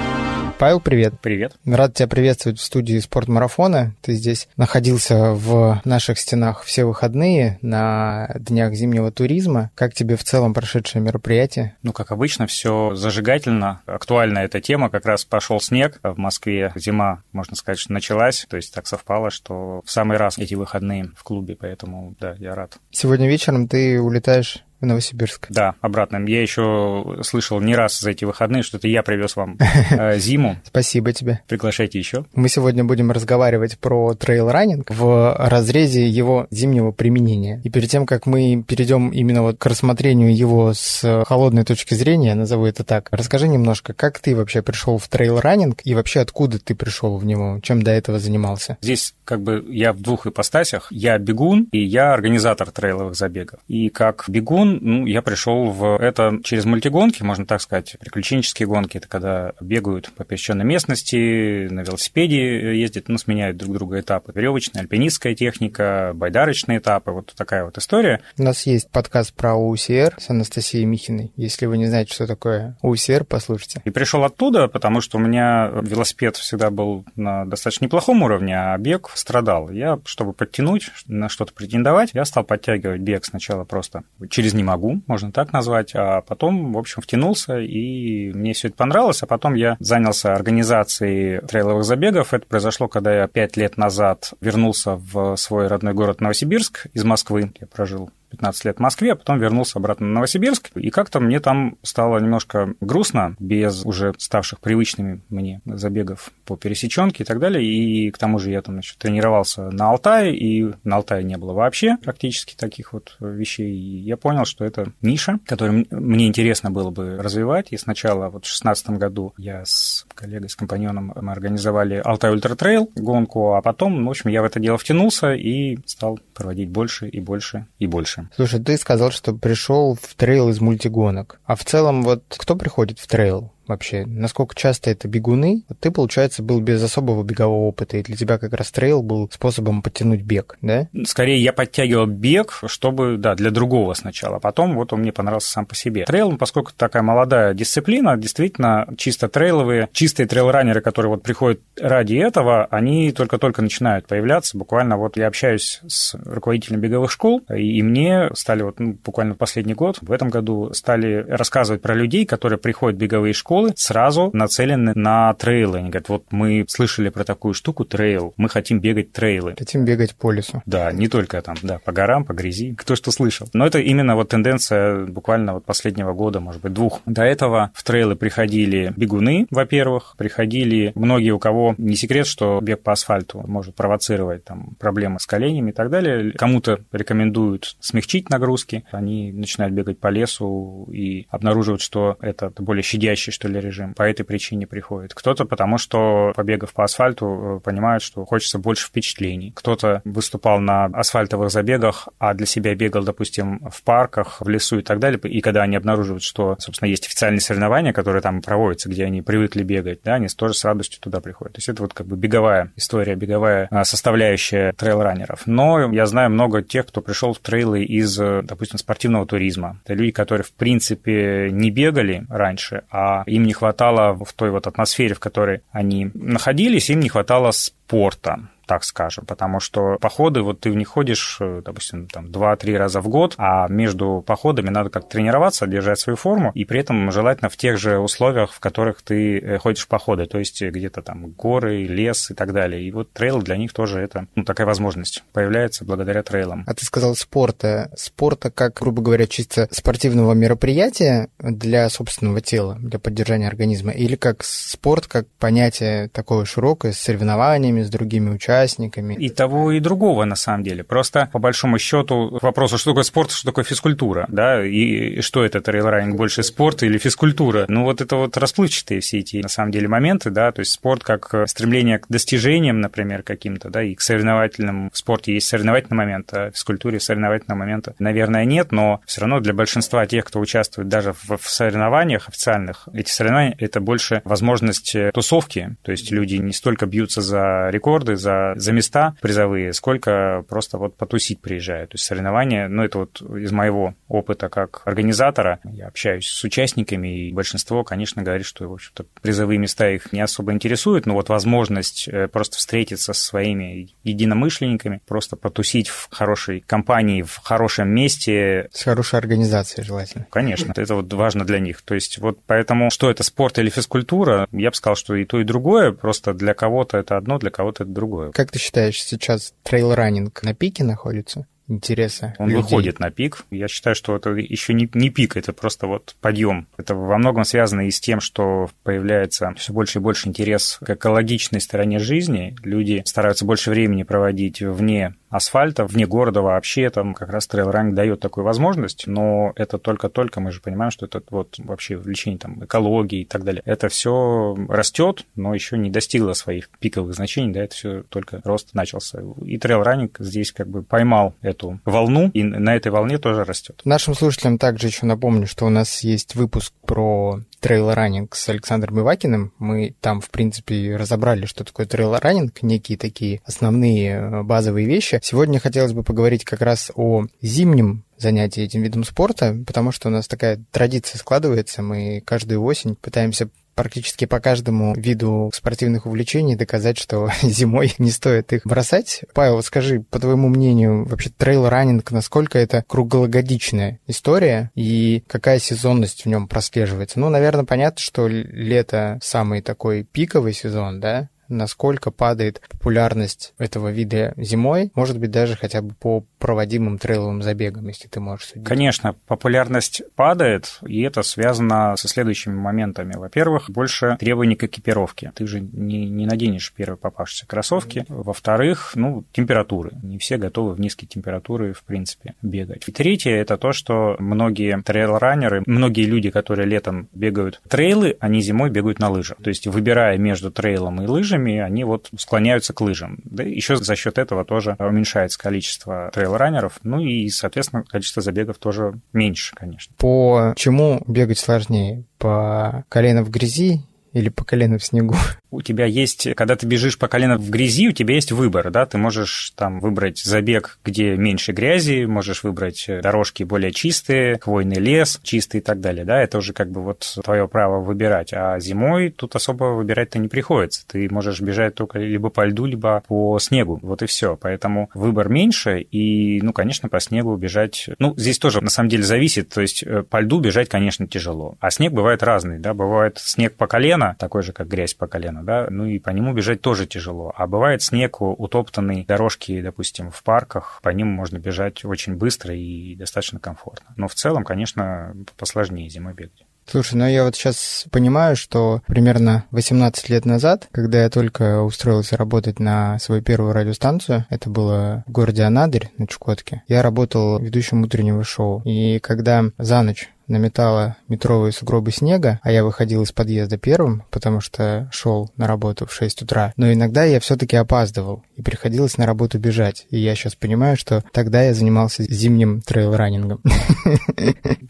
Павел, 0.61 0.79
привет. 0.79 1.15
Привет. 1.19 1.55
Рад 1.65 1.95
тебя 1.95 2.07
приветствовать 2.07 2.59
в 2.59 2.63
студии 2.63 2.99
спортмарафона. 2.99 3.95
Ты 4.01 4.13
здесь 4.13 4.47
находился 4.57 5.33
в 5.33 5.81
наших 5.85 6.19
стенах 6.19 6.61
все 6.61 6.85
выходные 6.85 7.57
на 7.63 8.29
днях 8.35 8.75
зимнего 8.75 9.11
туризма. 9.11 9.71
Как 9.73 9.95
тебе 9.95 10.15
в 10.15 10.23
целом 10.23 10.53
прошедшее 10.53 11.01
мероприятие? 11.01 11.77
Ну, 11.81 11.93
как 11.93 12.11
обычно, 12.11 12.45
все 12.45 12.93
зажигательно. 12.93 13.81
Актуальна 13.87 14.37
эта 14.37 14.61
тема. 14.61 14.91
Как 14.91 15.07
раз 15.07 15.25
пошел 15.25 15.59
снег. 15.59 15.99
В 16.03 16.19
Москве 16.19 16.71
зима, 16.75 17.23
можно 17.31 17.55
сказать, 17.55 17.79
что 17.79 17.93
началась. 17.93 18.45
То 18.47 18.55
есть 18.55 18.71
так 18.71 18.85
совпало, 18.85 19.31
что 19.31 19.81
в 19.83 19.89
самый 19.89 20.17
раз 20.17 20.37
эти 20.37 20.53
выходные 20.53 21.09
в 21.17 21.23
клубе. 21.23 21.57
Поэтому, 21.59 22.15
да, 22.19 22.35
я 22.37 22.53
рад. 22.53 22.77
Сегодня 22.91 23.27
вечером 23.27 23.67
ты 23.67 23.99
улетаешь 23.99 24.63
в 24.81 24.85
Новосибирск. 24.85 25.47
Да, 25.49 25.75
обратно. 25.81 26.25
Я 26.27 26.41
еще 26.41 27.19
слышал 27.21 27.61
не 27.61 27.75
раз 27.75 27.99
за 27.99 28.11
эти 28.11 28.25
выходные, 28.25 28.63
что 28.63 28.77
это 28.77 28.87
я 28.87 29.03
привез 29.03 29.35
вам 29.35 29.57
э, 29.91 30.17
зиму. 30.17 30.57
Спасибо 30.65 31.13
тебе. 31.13 31.41
Приглашайте 31.47 31.99
еще. 31.99 32.25
Мы 32.33 32.49
сегодня 32.49 32.83
будем 32.83 33.11
разговаривать 33.11 33.77
про 33.77 34.13
трейл-раннинг 34.13 34.89
в 34.89 35.35
разрезе 35.37 36.07
его 36.07 36.47
зимнего 36.51 36.91
применения. 36.91 37.61
И 37.63 37.69
перед 37.69 37.89
тем, 37.89 38.05
как 38.05 38.25
мы 38.25 38.63
перейдем 38.67 39.09
именно 39.09 39.43
вот 39.43 39.57
к 39.57 39.65
рассмотрению 39.65 40.35
его 40.35 40.73
с 40.73 41.23
холодной 41.25 41.63
точки 41.63 41.93
зрения, 41.93 42.35
назову 42.35 42.65
это 42.65 42.83
так, 42.83 43.07
расскажи 43.11 43.47
немножко, 43.47 43.93
как 43.93 44.19
ты 44.19 44.35
вообще 44.35 44.61
пришел 44.61 44.97
в 44.97 45.07
трейл-раннинг 45.07 45.81
и 45.83 45.93
вообще 45.93 46.21
откуда 46.21 46.59
ты 46.59 46.75
пришел 46.75 47.17
в 47.17 47.25
него, 47.25 47.59
чем 47.61 47.81
до 47.83 47.91
этого 47.91 48.19
занимался? 48.19 48.77
Здесь 48.81 49.13
как 49.23 49.41
бы 49.41 49.65
я 49.69 49.93
в 49.93 50.01
двух 50.01 50.27
ипостасях. 50.27 50.87
Я 50.91 51.17
бегун 51.17 51.67
и 51.71 51.79
я 51.79 52.13
организатор 52.13 52.71
трейловых 52.71 53.15
забегов. 53.15 53.59
И 53.67 53.89
как 53.89 54.25
бегун 54.27 54.70
ну, 54.79 55.05
я 55.05 55.21
пришел 55.21 55.69
в 55.69 55.97
это 56.01 56.39
через 56.43 56.65
мультигонки, 56.65 57.23
можно 57.23 57.45
так 57.45 57.61
сказать, 57.61 57.95
приключенческие 57.99 58.67
гонки. 58.67 58.97
Это 58.97 59.07
когда 59.07 59.53
бегают 59.59 60.11
по 60.13 60.23
пересеченной 60.23 60.65
местности, 60.65 61.67
на 61.69 61.81
велосипеде 61.81 62.79
ездят, 62.79 63.07
ну, 63.07 63.17
сменяют 63.17 63.57
друг 63.57 63.73
друга 63.73 63.99
этапы. 63.99 64.31
Веревочная, 64.33 64.81
альпинистская 64.81 65.35
техника, 65.35 66.11
байдарочные 66.13 66.79
этапы, 66.79 67.11
вот 67.11 67.33
такая 67.35 67.65
вот 67.65 67.77
история. 67.77 68.21
У 68.37 68.43
нас 68.43 68.65
есть 68.65 68.89
подкаст 68.89 69.33
про 69.33 69.55
УСР 69.55 70.15
с 70.17 70.29
Анастасией 70.29 70.85
Михиной. 70.85 71.31
Если 71.35 71.65
вы 71.65 71.77
не 71.77 71.87
знаете, 71.87 72.13
что 72.13 72.27
такое 72.27 72.77
УСР, 72.81 73.25
послушайте. 73.25 73.81
И 73.85 73.89
пришел 73.89 74.23
оттуда, 74.23 74.67
потому 74.67 75.01
что 75.01 75.17
у 75.17 75.21
меня 75.21 75.71
велосипед 75.81 76.35
всегда 76.37 76.69
был 76.69 77.05
на 77.15 77.45
достаточно 77.45 77.85
неплохом 77.85 78.23
уровне, 78.23 78.57
а 78.57 78.77
бег 78.77 79.09
страдал. 79.15 79.69
Я, 79.69 79.99
чтобы 80.05 80.33
подтянуть, 80.33 80.91
на 81.07 81.29
что-то 81.29 81.53
претендовать, 81.53 82.11
я 82.13 82.25
стал 82.25 82.43
подтягивать 82.43 83.01
бег 83.01 83.25
сначала 83.25 83.63
просто 83.63 84.03
через 84.29 84.53
не 84.61 84.67
могу, 84.67 85.01
можно 85.07 85.31
так 85.31 85.53
назвать, 85.53 85.91
а 85.95 86.21
потом, 86.21 86.73
в 86.73 86.77
общем, 86.77 87.01
втянулся, 87.01 87.59
и 87.59 88.31
мне 88.31 88.53
все 88.53 88.67
это 88.67 88.77
понравилось, 88.77 89.23
а 89.23 89.27
потом 89.27 89.55
я 89.55 89.75
занялся 89.79 90.33
организацией 90.33 91.41
трейловых 91.41 91.83
забегов. 91.83 92.33
Это 92.33 92.45
произошло, 92.45 92.87
когда 92.87 93.13
я 93.13 93.27
пять 93.27 93.57
лет 93.57 93.77
назад 93.77 94.33
вернулся 94.39 94.95
в 94.95 95.35
свой 95.35 95.67
родной 95.67 95.93
город 95.93 96.21
Новосибирск 96.21 96.87
из 96.93 97.03
Москвы. 97.03 97.51
Я 97.59 97.67
прожил 97.67 98.11
15 98.31 98.65
лет 98.65 98.77
в 98.77 98.79
Москве, 98.79 99.13
а 99.13 99.15
потом 99.15 99.39
вернулся 99.39 99.77
обратно 99.77 100.07
на 100.07 100.13
Новосибирск. 100.15 100.71
И 100.75 100.89
как-то 100.89 101.19
мне 101.19 101.39
там 101.39 101.77
стало 101.83 102.19
немножко 102.19 102.73
грустно, 102.81 103.35
без 103.39 103.85
уже 103.85 104.13
ставших 104.17 104.59
привычными 104.59 105.21
мне 105.29 105.61
забегов 105.65 106.31
по 106.45 106.55
пересеченке 106.55 107.23
и 107.23 107.25
так 107.25 107.39
далее. 107.39 107.63
И 107.63 108.09
к 108.11 108.17
тому 108.17 108.39
же 108.39 108.51
я 108.51 108.61
там 108.61 108.75
значит, 108.75 108.97
тренировался 108.97 109.69
на 109.69 109.89
Алтае, 109.89 110.35
и 110.35 110.73
на 110.83 110.97
Алтае 110.97 111.23
не 111.23 111.37
было 111.37 111.53
вообще 111.53 111.97
практически 111.97 112.55
таких 112.55 112.93
вот 112.93 113.17
вещей. 113.19 113.71
И 113.71 113.99
я 113.99 114.17
понял, 114.17 114.45
что 114.45 114.65
это 114.65 114.91
ниша, 115.01 115.39
которую 115.45 115.85
мне 115.91 116.27
интересно 116.27 116.71
было 116.71 116.89
бы 116.89 117.17
развивать. 117.17 117.67
И 117.71 117.77
сначала 117.77 118.25
вот 118.29 118.45
в 118.45 118.49
2016 118.49 118.89
году 118.91 119.33
я 119.37 119.63
с 119.65 120.05
коллегой, 120.15 120.49
с 120.49 120.55
компаньоном 120.55 121.13
мы 121.15 121.31
организовали 121.31 122.01
Altai 122.03 122.31
Ultra 122.31 122.55
Trail 122.55 122.89
гонку, 122.95 123.53
а 123.53 123.61
потом, 123.61 124.05
в 124.05 124.09
общем, 124.09 124.29
я 124.29 124.41
в 124.41 124.45
это 124.45 124.59
дело 124.59 124.77
втянулся 124.77 125.33
и 125.33 125.77
стал 125.85 126.19
проводить 126.33 126.69
больше 126.69 127.07
и 127.07 127.19
больше 127.19 127.67
и 127.79 127.87
больше 127.87 128.20
дальше. 128.23 128.35
Слушай, 128.35 128.59
ты 128.63 128.77
сказал, 128.77 129.11
что 129.11 129.33
пришел 129.33 129.97
в 130.01 130.15
трейл 130.15 130.49
из 130.49 130.59
мультигонок. 130.59 131.39
А 131.45 131.55
в 131.55 131.63
целом 131.65 132.03
вот 132.03 132.23
кто 132.27 132.55
приходит 132.55 132.99
в 132.99 133.07
трейл? 133.07 133.51
Вообще? 133.71 134.05
Насколько 134.05 134.55
часто 134.55 134.89
это 134.89 135.07
бегуны? 135.07 135.63
Вот 135.67 135.79
ты, 135.79 135.91
получается, 135.91 136.43
был 136.43 136.61
без 136.61 136.83
особого 136.83 137.23
бегового 137.23 137.67
опыта, 137.67 137.97
и 137.97 138.03
для 138.03 138.15
тебя 138.15 138.37
как 138.37 138.53
раз 138.53 138.71
трейл 138.71 139.01
был 139.01 139.29
способом 139.31 139.81
подтянуть 139.81 140.21
бег, 140.21 140.57
да? 140.61 140.87
Скорее, 141.05 141.41
я 141.41 141.53
подтягивал 141.53 142.05
бег, 142.05 142.59
чтобы, 142.67 143.17
да, 143.17 143.35
для 143.35 143.51
другого 143.51 143.93
сначала, 143.93 144.37
а 144.37 144.39
потом 144.39 144.75
вот 144.75 144.93
он 144.93 145.01
мне 145.01 145.11
понравился 145.11 145.51
сам 145.51 145.65
по 145.65 145.75
себе. 145.75 146.05
Трейл, 146.05 146.37
поскольку 146.37 146.71
такая 146.75 147.03
молодая 147.03 147.53
дисциплина, 147.53 148.17
действительно, 148.17 148.87
чисто 148.97 149.27
трейловые, 149.29 149.89
чистые 149.91 150.27
трейл-раннеры, 150.27 150.81
которые 150.81 151.11
вот 151.11 151.23
приходят 151.23 151.61
ради 151.79 152.15
этого, 152.15 152.65
они 152.65 153.11
только-только 153.11 153.61
начинают 153.61 154.07
появляться. 154.07 154.57
Буквально 154.57 154.97
вот 154.97 155.17
я 155.17 155.27
общаюсь 155.27 155.81
с 155.87 156.15
руководителем 156.25 156.79
беговых 156.79 157.11
школ, 157.11 157.41
и 157.49 157.81
мне 157.81 158.29
стали 158.33 158.63
вот 158.63 158.79
ну, 158.79 158.97
буквально 159.03 159.35
последний 159.35 159.73
год, 159.73 159.99
в 160.01 160.11
этом 160.11 160.29
году 160.29 160.73
стали 160.73 161.25
рассказывать 161.27 161.81
про 161.81 161.93
людей, 161.93 162.25
которые 162.25 162.59
приходят 162.59 162.97
в 162.97 163.01
беговые 163.01 163.33
школы, 163.33 163.60
школы 163.61 163.73
сразу 163.75 164.29
нацелены 164.33 164.93
на 164.95 165.33
трейлы. 165.33 165.79
Они 165.79 165.89
говорят, 165.89 166.09
вот 166.09 166.25
мы 166.31 166.65
слышали 166.67 167.09
про 167.09 167.23
такую 167.23 167.53
штуку, 167.53 167.85
трейл, 167.85 168.33
мы 168.37 168.49
хотим 168.49 168.79
бегать 168.79 169.11
трейлы. 169.11 169.55
Хотим 169.57 169.85
бегать 169.85 170.15
по 170.15 170.31
лесу. 170.31 170.61
Да, 170.65 170.91
не 170.91 171.07
только 171.07 171.41
там, 171.41 171.55
да, 171.61 171.79
по 171.79 171.91
горам, 171.91 172.25
по 172.25 172.33
грязи, 172.33 172.73
кто 172.75 172.95
что 172.95 173.11
слышал. 173.11 173.47
Но 173.53 173.65
это 173.65 173.79
именно 173.79 174.15
вот 174.15 174.29
тенденция 174.29 175.05
буквально 175.05 175.53
вот 175.53 175.65
последнего 175.65 176.13
года, 176.13 176.39
может 176.39 176.61
быть, 176.61 176.73
двух. 176.73 177.01
До 177.05 177.23
этого 177.23 177.71
в 177.73 177.83
трейлы 177.83 178.15
приходили 178.15 178.93
бегуны, 178.95 179.47
во-первых, 179.49 180.15
приходили 180.17 180.91
многие, 180.95 181.31
у 181.31 181.39
кого 181.39 181.75
не 181.77 181.95
секрет, 181.95 182.27
что 182.27 182.59
бег 182.61 182.81
по 182.81 182.93
асфальту 182.93 183.43
может 183.47 183.75
провоцировать 183.75 184.43
там 184.43 184.75
проблемы 184.79 185.19
с 185.19 185.25
коленями 185.25 185.71
и 185.71 185.73
так 185.73 185.89
далее. 185.89 186.31
Кому-то 186.31 186.79
рекомендуют 186.91 187.75
смягчить 187.79 188.29
нагрузки, 188.29 188.83
они 188.91 189.31
начинают 189.31 189.73
бегать 189.73 189.99
по 189.99 190.07
лесу 190.07 190.87
и 190.91 191.27
обнаруживают, 191.29 191.81
что 191.81 192.17
это 192.21 192.51
более 192.71 192.83
щадящий, 192.83 193.31
что 193.31 193.47
ли, 193.47 193.50
режим. 193.59 193.93
По 193.93 194.03
этой 194.03 194.23
причине 194.23 194.67
приходит. 194.67 195.13
Кто-то 195.13 195.45
потому, 195.45 195.77
что 195.77 196.33
побегав 196.35 196.73
по 196.73 196.83
асфальту, 196.83 197.57
э, 197.57 197.59
понимают, 197.63 198.03
что 198.03 198.25
хочется 198.25 198.59
больше 198.59 198.87
впечатлений. 198.87 199.51
Кто-то 199.55 200.01
выступал 200.05 200.59
на 200.59 200.85
асфальтовых 200.85 201.49
забегах, 201.49 202.07
а 202.19 202.33
для 202.33 202.45
себя 202.45 202.75
бегал, 202.75 203.03
допустим, 203.03 203.59
в 203.69 203.83
парках, 203.83 204.41
в 204.41 204.49
лесу 204.49 204.79
и 204.79 204.81
так 204.81 204.99
далее. 204.99 205.19
И 205.19 205.41
когда 205.41 205.63
они 205.63 205.75
обнаруживают, 205.75 206.23
что, 206.23 206.55
собственно, 206.59 206.89
есть 206.89 207.05
официальные 207.05 207.41
соревнования, 207.41 207.93
которые 207.93 208.21
там 208.21 208.41
проводятся, 208.41 208.89
где 208.89 209.05
они 209.05 209.21
привыкли 209.21 209.63
бегать, 209.63 209.99
да, 210.03 210.15
они 210.15 210.27
тоже 210.27 210.53
с 210.53 210.63
радостью 210.63 211.01
туда 211.01 211.19
приходят. 211.19 211.53
То 211.53 211.59
есть 211.59 211.69
это 211.69 211.81
вот 211.81 211.93
как 211.93 212.07
бы 212.07 212.15
беговая 212.15 212.71
история, 212.75 213.15
беговая 213.15 213.67
а, 213.71 213.83
составляющая 213.83 214.73
трейл-раннеров. 214.73 215.41
Но 215.45 215.91
я 215.91 216.05
знаю 216.05 216.29
много 216.29 216.61
тех, 216.61 216.87
кто 216.87 217.01
пришел 217.01 217.33
в 217.33 217.39
трейлы 217.39 217.83
из, 217.83 218.17
допустим, 218.17 218.77
спортивного 218.77 219.25
туризма. 219.25 219.79
Это 219.83 219.93
люди, 219.93 220.11
которые, 220.11 220.45
в 220.45 220.53
принципе, 220.53 221.49
не 221.51 221.71
бегали 221.71 222.25
раньше, 222.29 222.83
а 222.91 223.23
им 223.31 223.43
не 223.43 223.53
хватало 223.53 224.13
в 224.13 224.33
той 224.33 224.51
вот 224.51 224.67
атмосфере, 224.67 225.15
в 225.15 225.19
которой 225.19 225.61
они 225.71 226.11
находились, 226.13 226.89
им 226.89 226.99
не 226.99 227.09
хватало 227.09 227.51
спорта 227.51 228.49
так 228.71 228.85
скажем, 228.85 229.25
потому 229.25 229.59
что 229.59 229.97
походы, 229.99 230.41
вот 230.43 230.61
ты 230.61 230.71
в 230.71 230.77
них 230.77 230.87
ходишь, 230.87 231.39
э, 231.41 231.61
допустим, 231.61 232.07
там 232.07 232.27
2-3 232.27 232.77
раза 232.77 233.01
в 233.01 233.09
год, 233.09 233.33
а 233.37 233.67
между 233.67 234.23
походами 234.25 234.69
надо 234.69 234.89
как 234.89 235.09
тренироваться, 235.09 235.67
держать 235.67 235.99
свою 235.99 236.15
форму, 236.15 236.53
и 236.55 236.63
при 236.63 236.79
этом 236.79 237.11
желательно 237.11 237.49
в 237.49 237.57
тех 237.57 237.77
же 237.77 237.99
условиях, 237.99 238.53
в 238.53 238.61
которых 238.61 239.01
ты 239.01 239.39
э, 239.39 239.57
ходишь 239.57 239.83
в 239.83 239.89
походы, 239.89 240.25
то 240.25 240.39
есть 240.39 240.61
где-то 240.61 241.01
там 241.01 241.31
горы, 241.31 241.83
лес 241.83 242.31
и 242.31 242.33
так 242.33 242.53
далее. 242.53 242.81
И 242.81 242.93
вот 242.93 243.11
трейл 243.11 243.41
для 243.41 243.57
них 243.57 243.73
тоже 243.73 243.99
это, 243.99 244.27
ну, 244.35 244.45
такая 244.45 244.65
возможность 244.65 245.21
появляется 245.33 245.83
благодаря 245.83 246.23
трейлам. 246.23 246.63
А 246.65 246.73
ты 246.73 246.85
сказал 246.85 247.17
спорта. 247.17 247.91
Спорта 247.97 248.51
как, 248.51 248.75
грубо 248.75 249.01
говоря, 249.01 249.27
чисто 249.27 249.67
спортивного 249.71 250.31
мероприятия 250.31 251.27
для 251.39 251.89
собственного 251.89 252.39
тела, 252.39 252.77
для 252.79 252.99
поддержания 252.99 253.49
организма, 253.49 253.91
или 253.91 254.15
как 254.15 254.45
спорт, 254.45 255.07
как 255.07 255.27
понятие 255.39 256.07
такое 256.07 256.45
широкое, 256.45 256.93
с 256.93 256.99
соревнованиями, 256.99 257.81
с 257.81 257.89
другими 257.89 258.29
участниками, 258.29 258.60
участниками. 258.61 259.15
И 259.15 259.29
того, 259.29 259.71
и 259.71 259.79
другого, 259.79 260.25
на 260.25 260.35
самом 260.35 260.63
деле. 260.63 260.83
Просто, 260.83 261.29
по 261.31 261.39
большому 261.39 261.79
счету, 261.79 262.37
к 262.39 262.43
вопросу, 262.43 262.77
что 262.77 262.91
такое 262.91 263.03
спорт, 263.03 263.31
что 263.31 263.45
такое 263.45 263.63
физкультура, 263.63 264.25
да, 264.29 264.65
и 264.65 265.21
что 265.21 265.43
это 265.43 265.59
трейл-раннинг, 265.59 266.15
больше 266.15 266.43
спорт 266.43 266.83
или 266.83 266.97
физкультура. 266.97 267.65
Ну, 267.67 267.83
вот 267.83 268.01
это 268.01 268.15
вот 268.15 268.37
расплывчатые 268.37 269.01
все 269.01 269.19
эти, 269.19 269.37
на 269.37 269.49
самом 269.49 269.71
деле, 269.71 269.87
моменты, 269.87 270.29
да, 270.29 270.51
то 270.51 270.59
есть 270.59 270.71
спорт 270.71 271.03
как 271.03 271.33
стремление 271.47 271.99
к 271.99 272.07
достижениям, 272.07 272.81
например, 272.81 273.23
каким-то, 273.23 273.69
да, 273.69 273.83
и 273.83 273.95
к 273.95 274.01
соревновательным. 274.01 274.89
В 274.91 274.97
спорте 274.97 275.33
есть 275.33 275.47
соревновательный 275.47 275.97
момент, 275.97 276.33
а 276.33 276.51
в 276.51 276.55
физкультуре 276.55 276.99
соревновательного 276.99 277.59
момента, 277.59 277.95
наверное, 277.99 278.45
нет, 278.45 278.71
но 278.71 279.01
все 279.05 279.21
равно 279.21 279.39
для 279.39 279.53
большинства 279.53 280.05
тех, 280.05 280.25
кто 280.25 280.39
участвует 280.39 280.87
даже 280.87 281.13
в, 281.13 281.37
в 281.37 281.49
соревнованиях 281.49 282.29
официальных, 282.29 282.87
эти 282.93 283.11
соревнования– 283.11 283.55
это 283.59 283.79
больше 283.79 284.21
возможность 284.25 284.95
тусовки, 285.13 285.75
то 285.83 285.91
есть 285.91 286.11
люди 286.11 286.35
не 286.35 286.53
столько 286.53 286.85
бьются 286.85 287.21
за 287.21 287.69
рекорды, 287.71 288.15
за 288.15 288.50
за, 288.55 288.71
места 288.71 289.15
призовые, 289.21 289.73
сколько 289.73 290.43
просто 290.47 290.77
вот 290.77 290.95
потусить 290.95 291.41
приезжают. 291.41 291.91
То 291.91 291.95
есть 291.95 292.05
соревнования, 292.05 292.67
ну, 292.67 292.83
это 292.83 292.99
вот 292.99 293.21
из 293.21 293.51
моего 293.51 293.95
опыта 294.07 294.49
как 294.49 294.81
организатора, 294.85 295.59
я 295.63 295.87
общаюсь 295.87 296.27
с 296.27 296.43
участниками, 296.43 297.27
и 297.27 297.33
большинство, 297.33 297.83
конечно, 297.83 298.23
говорит, 298.23 298.45
что, 298.45 298.67
в 298.67 298.73
общем-то, 298.73 299.05
призовые 299.21 299.57
места 299.57 299.89
их 299.89 300.11
не 300.13 300.21
особо 300.21 300.53
интересуют, 300.53 301.05
но 301.05 301.13
вот 301.13 301.29
возможность 301.29 302.07
э, 302.07 302.27
просто 302.27 302.57
встретиться 302.57 303.13
со 303.13 303.21
своими 303.21 303.89
единомышленниками, 304.03 305.01
просто 305.07 305.35
потусить 305.35 305.87
в 305.89 306.09
хорошей 306.11 306.61
компании, 306.61 307.21
в 307.21 307.37
хорошем 307.37 307.89
месте. 307.89 308.69
С 308.71 308.83
хорошей 308.83 309.19
организацией 309.19 309.85
желательно. 309.85 310.27
Конечно, 310.29 310.73
это 310.75 310.95
вот 310.95 311.11
важно 311.13 311.45
для 311.45 311.59
них. 311.59 311.81
То 311.81 311.95
есть 311.95 312.17
вот 312.19 312.39
поэтому, 312.45 312.89
что 312.89 313.09
это 313.09 313.23
спорт 313.23 313.57
или 313.59 313.69
физкультура, 313.69 314.47
я 314.51 314.69
бы 314.69 314.75
сказал, 314.75 314.95
что 314.95 315.15
и 315.15 315.25
то, 315.25 315.39
и 315.39 315.43
другое, 315.43 315.91
просто 315.91 316.33
для 316.33 316.53
кого-то 316.53 316.97
это 316.97 317.17
одно, 317.17 317.37
для 317.37 317.49
кого-то 317.49 317.83
это 317.83 317.91
другое. 317.91 318.31
Как 318.41 318.49
ты 318.49 318.57
считаешь, 318.57 318.99
сейчас 318.99 319.53
трейл-раннинг 319.61 320.41
на 320.41 320.55
пике 320.55 320.83
находится? 320.83 321.45
интереса. 321.67 322.33
Он 322.39 322.49
людей. 322.49 322.61
выходит 322.61 322.99
на 322.99 323.11
пик. 323.11 323.45
Я 323.51 323.67
считаю, 323.67 323.95
что 323.95 324.15
это 324.15 324.31
еще 324.31 324.73
не, 324.73 324.89
не 324.93 325.09
пик, 325.09 325.37
это 325.37 325.53
просто 325.53 325.87
вот 325.87 326.15
подъем. 326.19 326.67
Это 326.77 326.95
во 326.95 327.17
многом 327.17 327.45
связано 327.45 327.87
и 327.87 327.91
с 327.91 327.99
тем, 327.99 328.19
что 328.19 328.69
появляется 328.83 329.53
все 329.57 329.71
больше 329.71 329.99
и 329.99 330.01
больше 330.01 330.27
интерес 330.27 330.79
к 330.81 330.89
экологичной 330.89 331.61
стороне 331.61 331.99
жизни. 331.99 332.55
Люди 332.63 333.03
стараются 333.05 333.45
больше 333.45 333.69
времени 333.69 334.03
проводить 334.03 334.59
вне 334.59 335.13
асфальта, 335.31 335.85
вне 335.85 336.05
города 336.05 336.41
вообще, 336.41 336.89
там 336.89 337.13
как 337.13 337.29
раз 337.29 337.47
трейл-раннинг 337.47 337.95
дает 337.95 338.19
такую 338.19 338.43
возможность, 338.43 339.07
но 339.07 339.53
это 339.55 339.77
только-только, 339.77 340.39
мы 340.39 340.51
же 340.51 340.61
понимаем, 340.61 340.91
что 340.91 341.05
это 341.05 341.21
вот 341.29 341.55
вообще 341.57 341.97
увлечение 341.97 342.37
там 342.37 342.63
экологии 342.63 343.21
и 343.21 343.25
так 343.25 343.43
далее. 343.43 343.63
Это 343.65 343.89
все 343.89 344.55
растет, 344.69 345.25
но 345.35 345.53
еще 345.53 345.77
не 345.77 345.89
достигло 345.89 346.33
своих 346.33 346.69
пиковых 346.79 347.15
значений, 347.15 347.53
да, 347.53 347.63
это 347.63 347.75
все 347.75 348.03
только 348.03 348.41
рост 348.43 348.73
начался. 348.73 349.21
И 349.45 349.57
трейл-раннинг 349.57 350.17
здесь 350.19 350.51
как 350.51 350.67
бы 350.67 350.83
поймал 350.83 351.33
эту 351.41 351.79
волну, 351.85 352.29
и 352.33 352.43
на 352.43 352.75
этой 352.75 352.91
волне 352.91 353.17
тоже 353.17 353.43
растет. 353.43 353.81
Нашим 353.85 354.13
слушателям 354.13 354.57
также 354.57 354.87
еще 354.87 355.05
напомню, 355.05 355.47
что 355.47 355.65
у 355.65 355.69
нас 355.69 356.03
есть 356.03 356.35
выпуск 356.35 356.73
про 356.85 357.39
трейл-раннинг 357.61 358.35
с 358.35 358.49
Александром 358.49 358.99
Ивакиным. 358.99 359.53
Мы 359.59 359.95
там, 360.01 360.19
в 360.19 360.29
принципе, 360.29 360.95
разобрали, 360.95 361.45
что 361.45 361.63
такое 361.63 361.85
трейл-раннинг, 361.85 362.57
некие 362.61 362.97
такие 362.97 363.41
основные 363.45 364.15
э, 364.15 364.43
базовые 364.43 364.87
вещи. 364.87 365.20
Сегодня 365.21 365.59
хотелось 365.59 365.93
бы 365.93 366.03
поговорить 366.03 366.43
как 366.43 366.61
раз 366.61 366.91
о 366.95 367.25
зимнем 367.41 368.03
занятии 368.17 368.63
этим 368.63 368.81
видом 368.81 369.03
спорта, 369.03 369.55
потому 369.65 369.91
что 369.91 370.09
у 370.09 370.11
нас 370.11 370.27
такая 370.27 370.59
традиция 370.71 371.19
складывается. 371.19 371.83
Мы 371.83 372.23
каждую 372.25 372.63
осень 372.63 372.95
пытаемся 372.95 373.49
практически 373.75 374.25
по 374.25 374.39
каждому 374.39 374.93
виду 374.95 375.51
спортивных 375.53 376.05
увлечений 376.05 376.55
доказать, 376.55 376.97
что 376.97 377.29
зимой 377.41 377.93
не 377.99 378.11
стоит 378.11 378.51
их 378.51 378.65
бросать. 378.65 379.21
Павел, 379.33 379.61
скажи, 379.63 380.01
по 380.01 380.19
твоему 380.19 380.49
мнению, 380.49 381.05
вообще 381.05 381.29
трейл-раннинг, 381.29 382.11
насколько 382.11 382.57
это 382.57 382.83
круглогодичная 382.87 383.99
история 384.07 384.71
и 384.75 385.23
какая 385.27 385.59
сезонность 385.59 386.23
в 386.23 386.25
нем 386.27 386.47
прослеживается? 386.47 387.19
Ну, 387.19 387.29
наверное, 387.29 387.65
понятно, 387.65 387.99
что 388.01 388.27
лето 388.27 389.19
самый 389.21 389.61
такой 389.61 390.03
пиковый 390.03 390.53
сезон, 390.53 390.99
да? 390.99 391.29
Насколько 391.51 392.11
падает 392.11 392.61
популярность 392.69 393.53
этого 393.57 393.89
вида 393.89 394.33
зимой, 394.37 394.91
может 394.95 395.19
быть, 395.19 395.31
даже 395.31 395.55
хотя 395.55 395.81
бы 395.81 395.93
по 395.93 396.23
проводимым 396.39 396.97
трейловым 396.97 397.41
забегам, 397.41 397.87
если 397.87 398.07
ты 398.07 398.19
можешь 398.19 398.47
судить. 398.47 398.67
Конечно, 398.67 399.15
популярность 399.27 400.01
падает, 400.15 400.79
и 400.85 401.01
это 401.01 401.23
связано 401.23 401.95
со 401.97 402.07
следующими 402.07 402.55
моментами. 402.55 403.13
Во-первых, 403.15 403.69
больше 403.69 404.17
требований 404.19 404.55
к 404.55 404.63
экипировке. 404.63 405.31
Ты 405.35 405.47
же 405.47 405.59
не, 405.59 406.09
не 406.09 406.25
наденешь 406.25 406.73
первые 406.75 406.97
попавшиеся 406.97 407.45
кроссовки. 407.47 408.05
Во-вторых, 408.07 408.91
ну, 408.95 409.23
температуры. 409.31 409.91
Не 410.03 410.17
все 410.17 410.37
готовы 410.37 410.73
в 410.73 410.79
низкие 410.79 411.07
температуры, 411.07 411.73
в 411.73 411.83
принципе, 411.83 412.35
бегать. 412.41 412.83
И 412.87 412.91
третье, 412.91 413.31
это 413.31 413.57
то, 413.57 413.71
что 413.71 414.15
многие 414.19 414.81
трейл-раннеры, 414.81 415.63
многие 415.65 416.05
люди, 416.05 416.29
которые 416.29 416.67
летом 416.67 417.09
бегают 417.13 417.61
трейлы, 417.67 418.17
они 418.19 418.41
зимой 418.41 418.69
бегают 418.69 418.99
на 418.99 419.09
лыжах. 419.09 419.37
То 419.41 419.49
есть, 419.49 419.67
выбирая 419.67 420.17
между 420.17 420.51
трейлом 420.51 421.01
и 421.01 421.07
лыжами, 421.07 421.40
лыжами, 421.41 421.59
они 421.59 421.83
вот 421.83 422.09
склоняются 422.17 422.73
к 422.73 422.81
лыжам. 422.81 423.19
Да, 423.25 423.43
еще 423.43 423.75
за 423.75 423.95
счет 423.95 424.17
этого 424.17 424.45
тоже 424.45 424.75
уменьшается 424.79 425.39
количество 425.39 426.11
трейл-раннеров, 426.13 426.79
ну 426.83 426.99
и, 426.99 427.29
соответственно, 427.29 427.83
количество 427.83 428.21
забегов 428.21 428.57
тоже 428.57 428.93
меньше, 429.13 429.55
конечно. 429.55 429.93
По 429.97 430.53
чему 430.55 431.01
бегать 431.07 431.39
сложнее? 431.39 432.03
По 432.17 432.85
колено 432.89 433.23
в 433.23 433.29
грязи 433.29 433.81
или 434.13 434.29
по 434.29 434.43
колено 434.43 434.77
в 434.77 434.83
снегу? 434.83 435.15
у 435.51 435.61
тебя 435.61 435.85
есть, 435.85 436.33
когда 436.35 436.55
ты 436.55 436.65
бежишь 436.65 436.97
по 436.97 437.07
колено 437.07 437.37
в 437.37 437.49
грязи, 437.49 437.89
у 437.89 437.91
тебя 437.91 438.15
есть 438.15 438.31
выбор, 438.31 438.71
да, 438.71 438.85
ты 438.85 438.97
можешь 438.97 439.51
там 439.55 439.79
выбрать 439.81 440.19
забег, 440.19 440.79
где 440.83 441.17
меньше 441.17 441.51
грязи, 441.51 442.05
можешь 442.05 442.43
выбрать 442.43 442.85
дорожки 442.87 443.43
более 443.43 443.71
чистые, 443.71 444.39
хвойный 444.39 444.77
лес 444.77 445.19
чистый 445.23 445.57
и 445.57 445.61
так 445.61 445.81
далее, 445.81 446.05
да, 446.05 446.21
это 446.21 446.37
уже 446.37 446.53
как 446.53 446.71
бы 446.71 446.81
вот 446.81 447.17
твое 447.23 447.47
право 447.47 447.81
выбирать, 447.81 448.33
а 448.33 448.57
зимой 448.59 449.09
тут 449.09 449.35
особо 449.35 449.65
выбирать-то 449.65 450.19
не 450.19 450.29
приходится, 450.29 450.87
ты 450.87 451.09
можешь 451.09 451.41
бежать 451.41 451.75
только 451.75 451.99
либо 451.99 452.29
по 452.29 452.45
льду, 452.45 452.65
либо 452.65 453.03
по 453.07 453.37
снегу, 453.39 453.77
вот 453.81 454.01
и 454.01 454.05
все, 454.05 454.37
поэтому 454.39 454.89
выбор 454.93 455.27
меньше, 455.27 455.81
и, 455.81 456.41
ну, 456.41 456.53
конечно, 456.53 456.87
по 456.87 456.99
снегу 457.01 457.35
бежать, 457.35 457.89
ну, 457.99 458.15
здесь 458.15 458.39
тоже 458.39 458.61
на 458.61 458.69
самом 458.69 458.89
деле 458.89 459.03
зависит, 459.03 459.49
то 459.49 459.59
есть 459.59 459.83
э, 459.83 460.03
по 460.03 460.21
льду 460.21 460.39
бежать, 460.39 460.69
конечно, 460.69 461.07
тяжело, 461.07 461.55
а 461.59 461.71
снег 461.71 461.91
бывает 461.91 462.23
разный, 462.23 462.57
да, 462.57 462.73
бывает 462.73 463.17
снег 463.17 463.55
по 463.55 463.67
колено, 463.67 464.00
такой 464.17 464.43
же, 464.43 464.53
как 464.53 464.67
грязь 464.67 464.93
по 464.93 465.07
колено, 465.07 465.43
да, 465.43 465.67
ну 465.69 465.85
и 465.85 465.99
по 465.99 466.09
нему 466.09 466.33
бежать 466.33 466.61
тоже 466.61 466.85
тяжело, 466.85 467.33
а 467.35 467.47
бывает 467.47 467.81
снег 467.81 468.21
утоптанный, 468.21 469.05
дорожки, 469.05 469.61
допустим, 469.61 470.11
в 470.11 470.23
парках, 470.23 470.79
по 470.83 470.89
ним 470.89 471.07
можно 471.07 471.37
бежать 471.37 471.85
очень 471.85 472.15
быстро 472.15 472.55
и 472.55 472.95
достаточно 472.95 473.39
комфортно, 473.39 473.93
но 473.97 474.07
в 474.07 474.15
целом, 474.15 474.43
конечно, 474.43 475.15
посложнее 475.37 475.89
зимой 475.89 476.13
бегать. 476.13 476.45
Слушай, 476.65 476.93
ну 476.95 477.07
я 477.07 477.25
вот 477.25 477.35
сейчас 477.35 477.85
понимаю, 477.91 478.35
что 478.35 478.81
примерно 478.87 479.45
18 479.51 480.09
лет 480.09 480.25
назад, 480.25 480.69
когда 480.71 481.01
я 481.03 481.09
только 481.09 481.61
устроился 481.61 482.15
работать 482.15 482.59
на 482.59 482.97
свою 482.99 483.21
первую 483.21 483.53
радиостанцию, 483.53 484.25
это 484.29 484.49
было 484.49 485.03
в 485.07 485.11
городе 485.11 485.43
Анадырь 485.43 485.91
на 485.97 486.07
Чукотке, 486.07 486.63
я 486.67 486.81
работал 486.81 487.39
ведущим 487.39 487.83
утреннего 487.83 488.23
шоу. 488.23 488.61
И 488.63 488.99
когда 488.99 489.43
за 489.57 489.81
ночь 489.81 490.09
наметала 490.31 490.97
метровые 491.07 491.51
сугробы 491.51 491.91
снега, 491.91 492.39
а 492.41 492.51
я 492.51 492.63
выходил 492.63 493.03
из 493.03 493.11
подъезда 493.11 493.57
первым, 493.57 494.03
потому 494.09 494.41
что 494.41 494.89
шел 494.91 495.31
на 495.37 495.47
работу 495.47 495.85
в 495.85 495.93
6 495.93 496.23
утра. 496.23 496.53
Но 496.57 496.71
иногда 496.71 497.03
я 497.03 497.19
все-таки 497.19 497.55
опаздывал, 497.55 498.23
и 498.35 498.41
приходилось 498.41 498.97
на 498.97 499.05
работу 499.05 499.37
бежать. 499.37 499.85
И 499.89 499.99
я 499.99 500.15
сейчас 500.15 500.35
понимаю, 500.35 500.77
что 500.77 501.03
тогда 501.11 501.43
я 501.43 501.53
занимался 501.53 502.03
зимним 502.03 502.61
трейл-раннингом. 502.61 503.41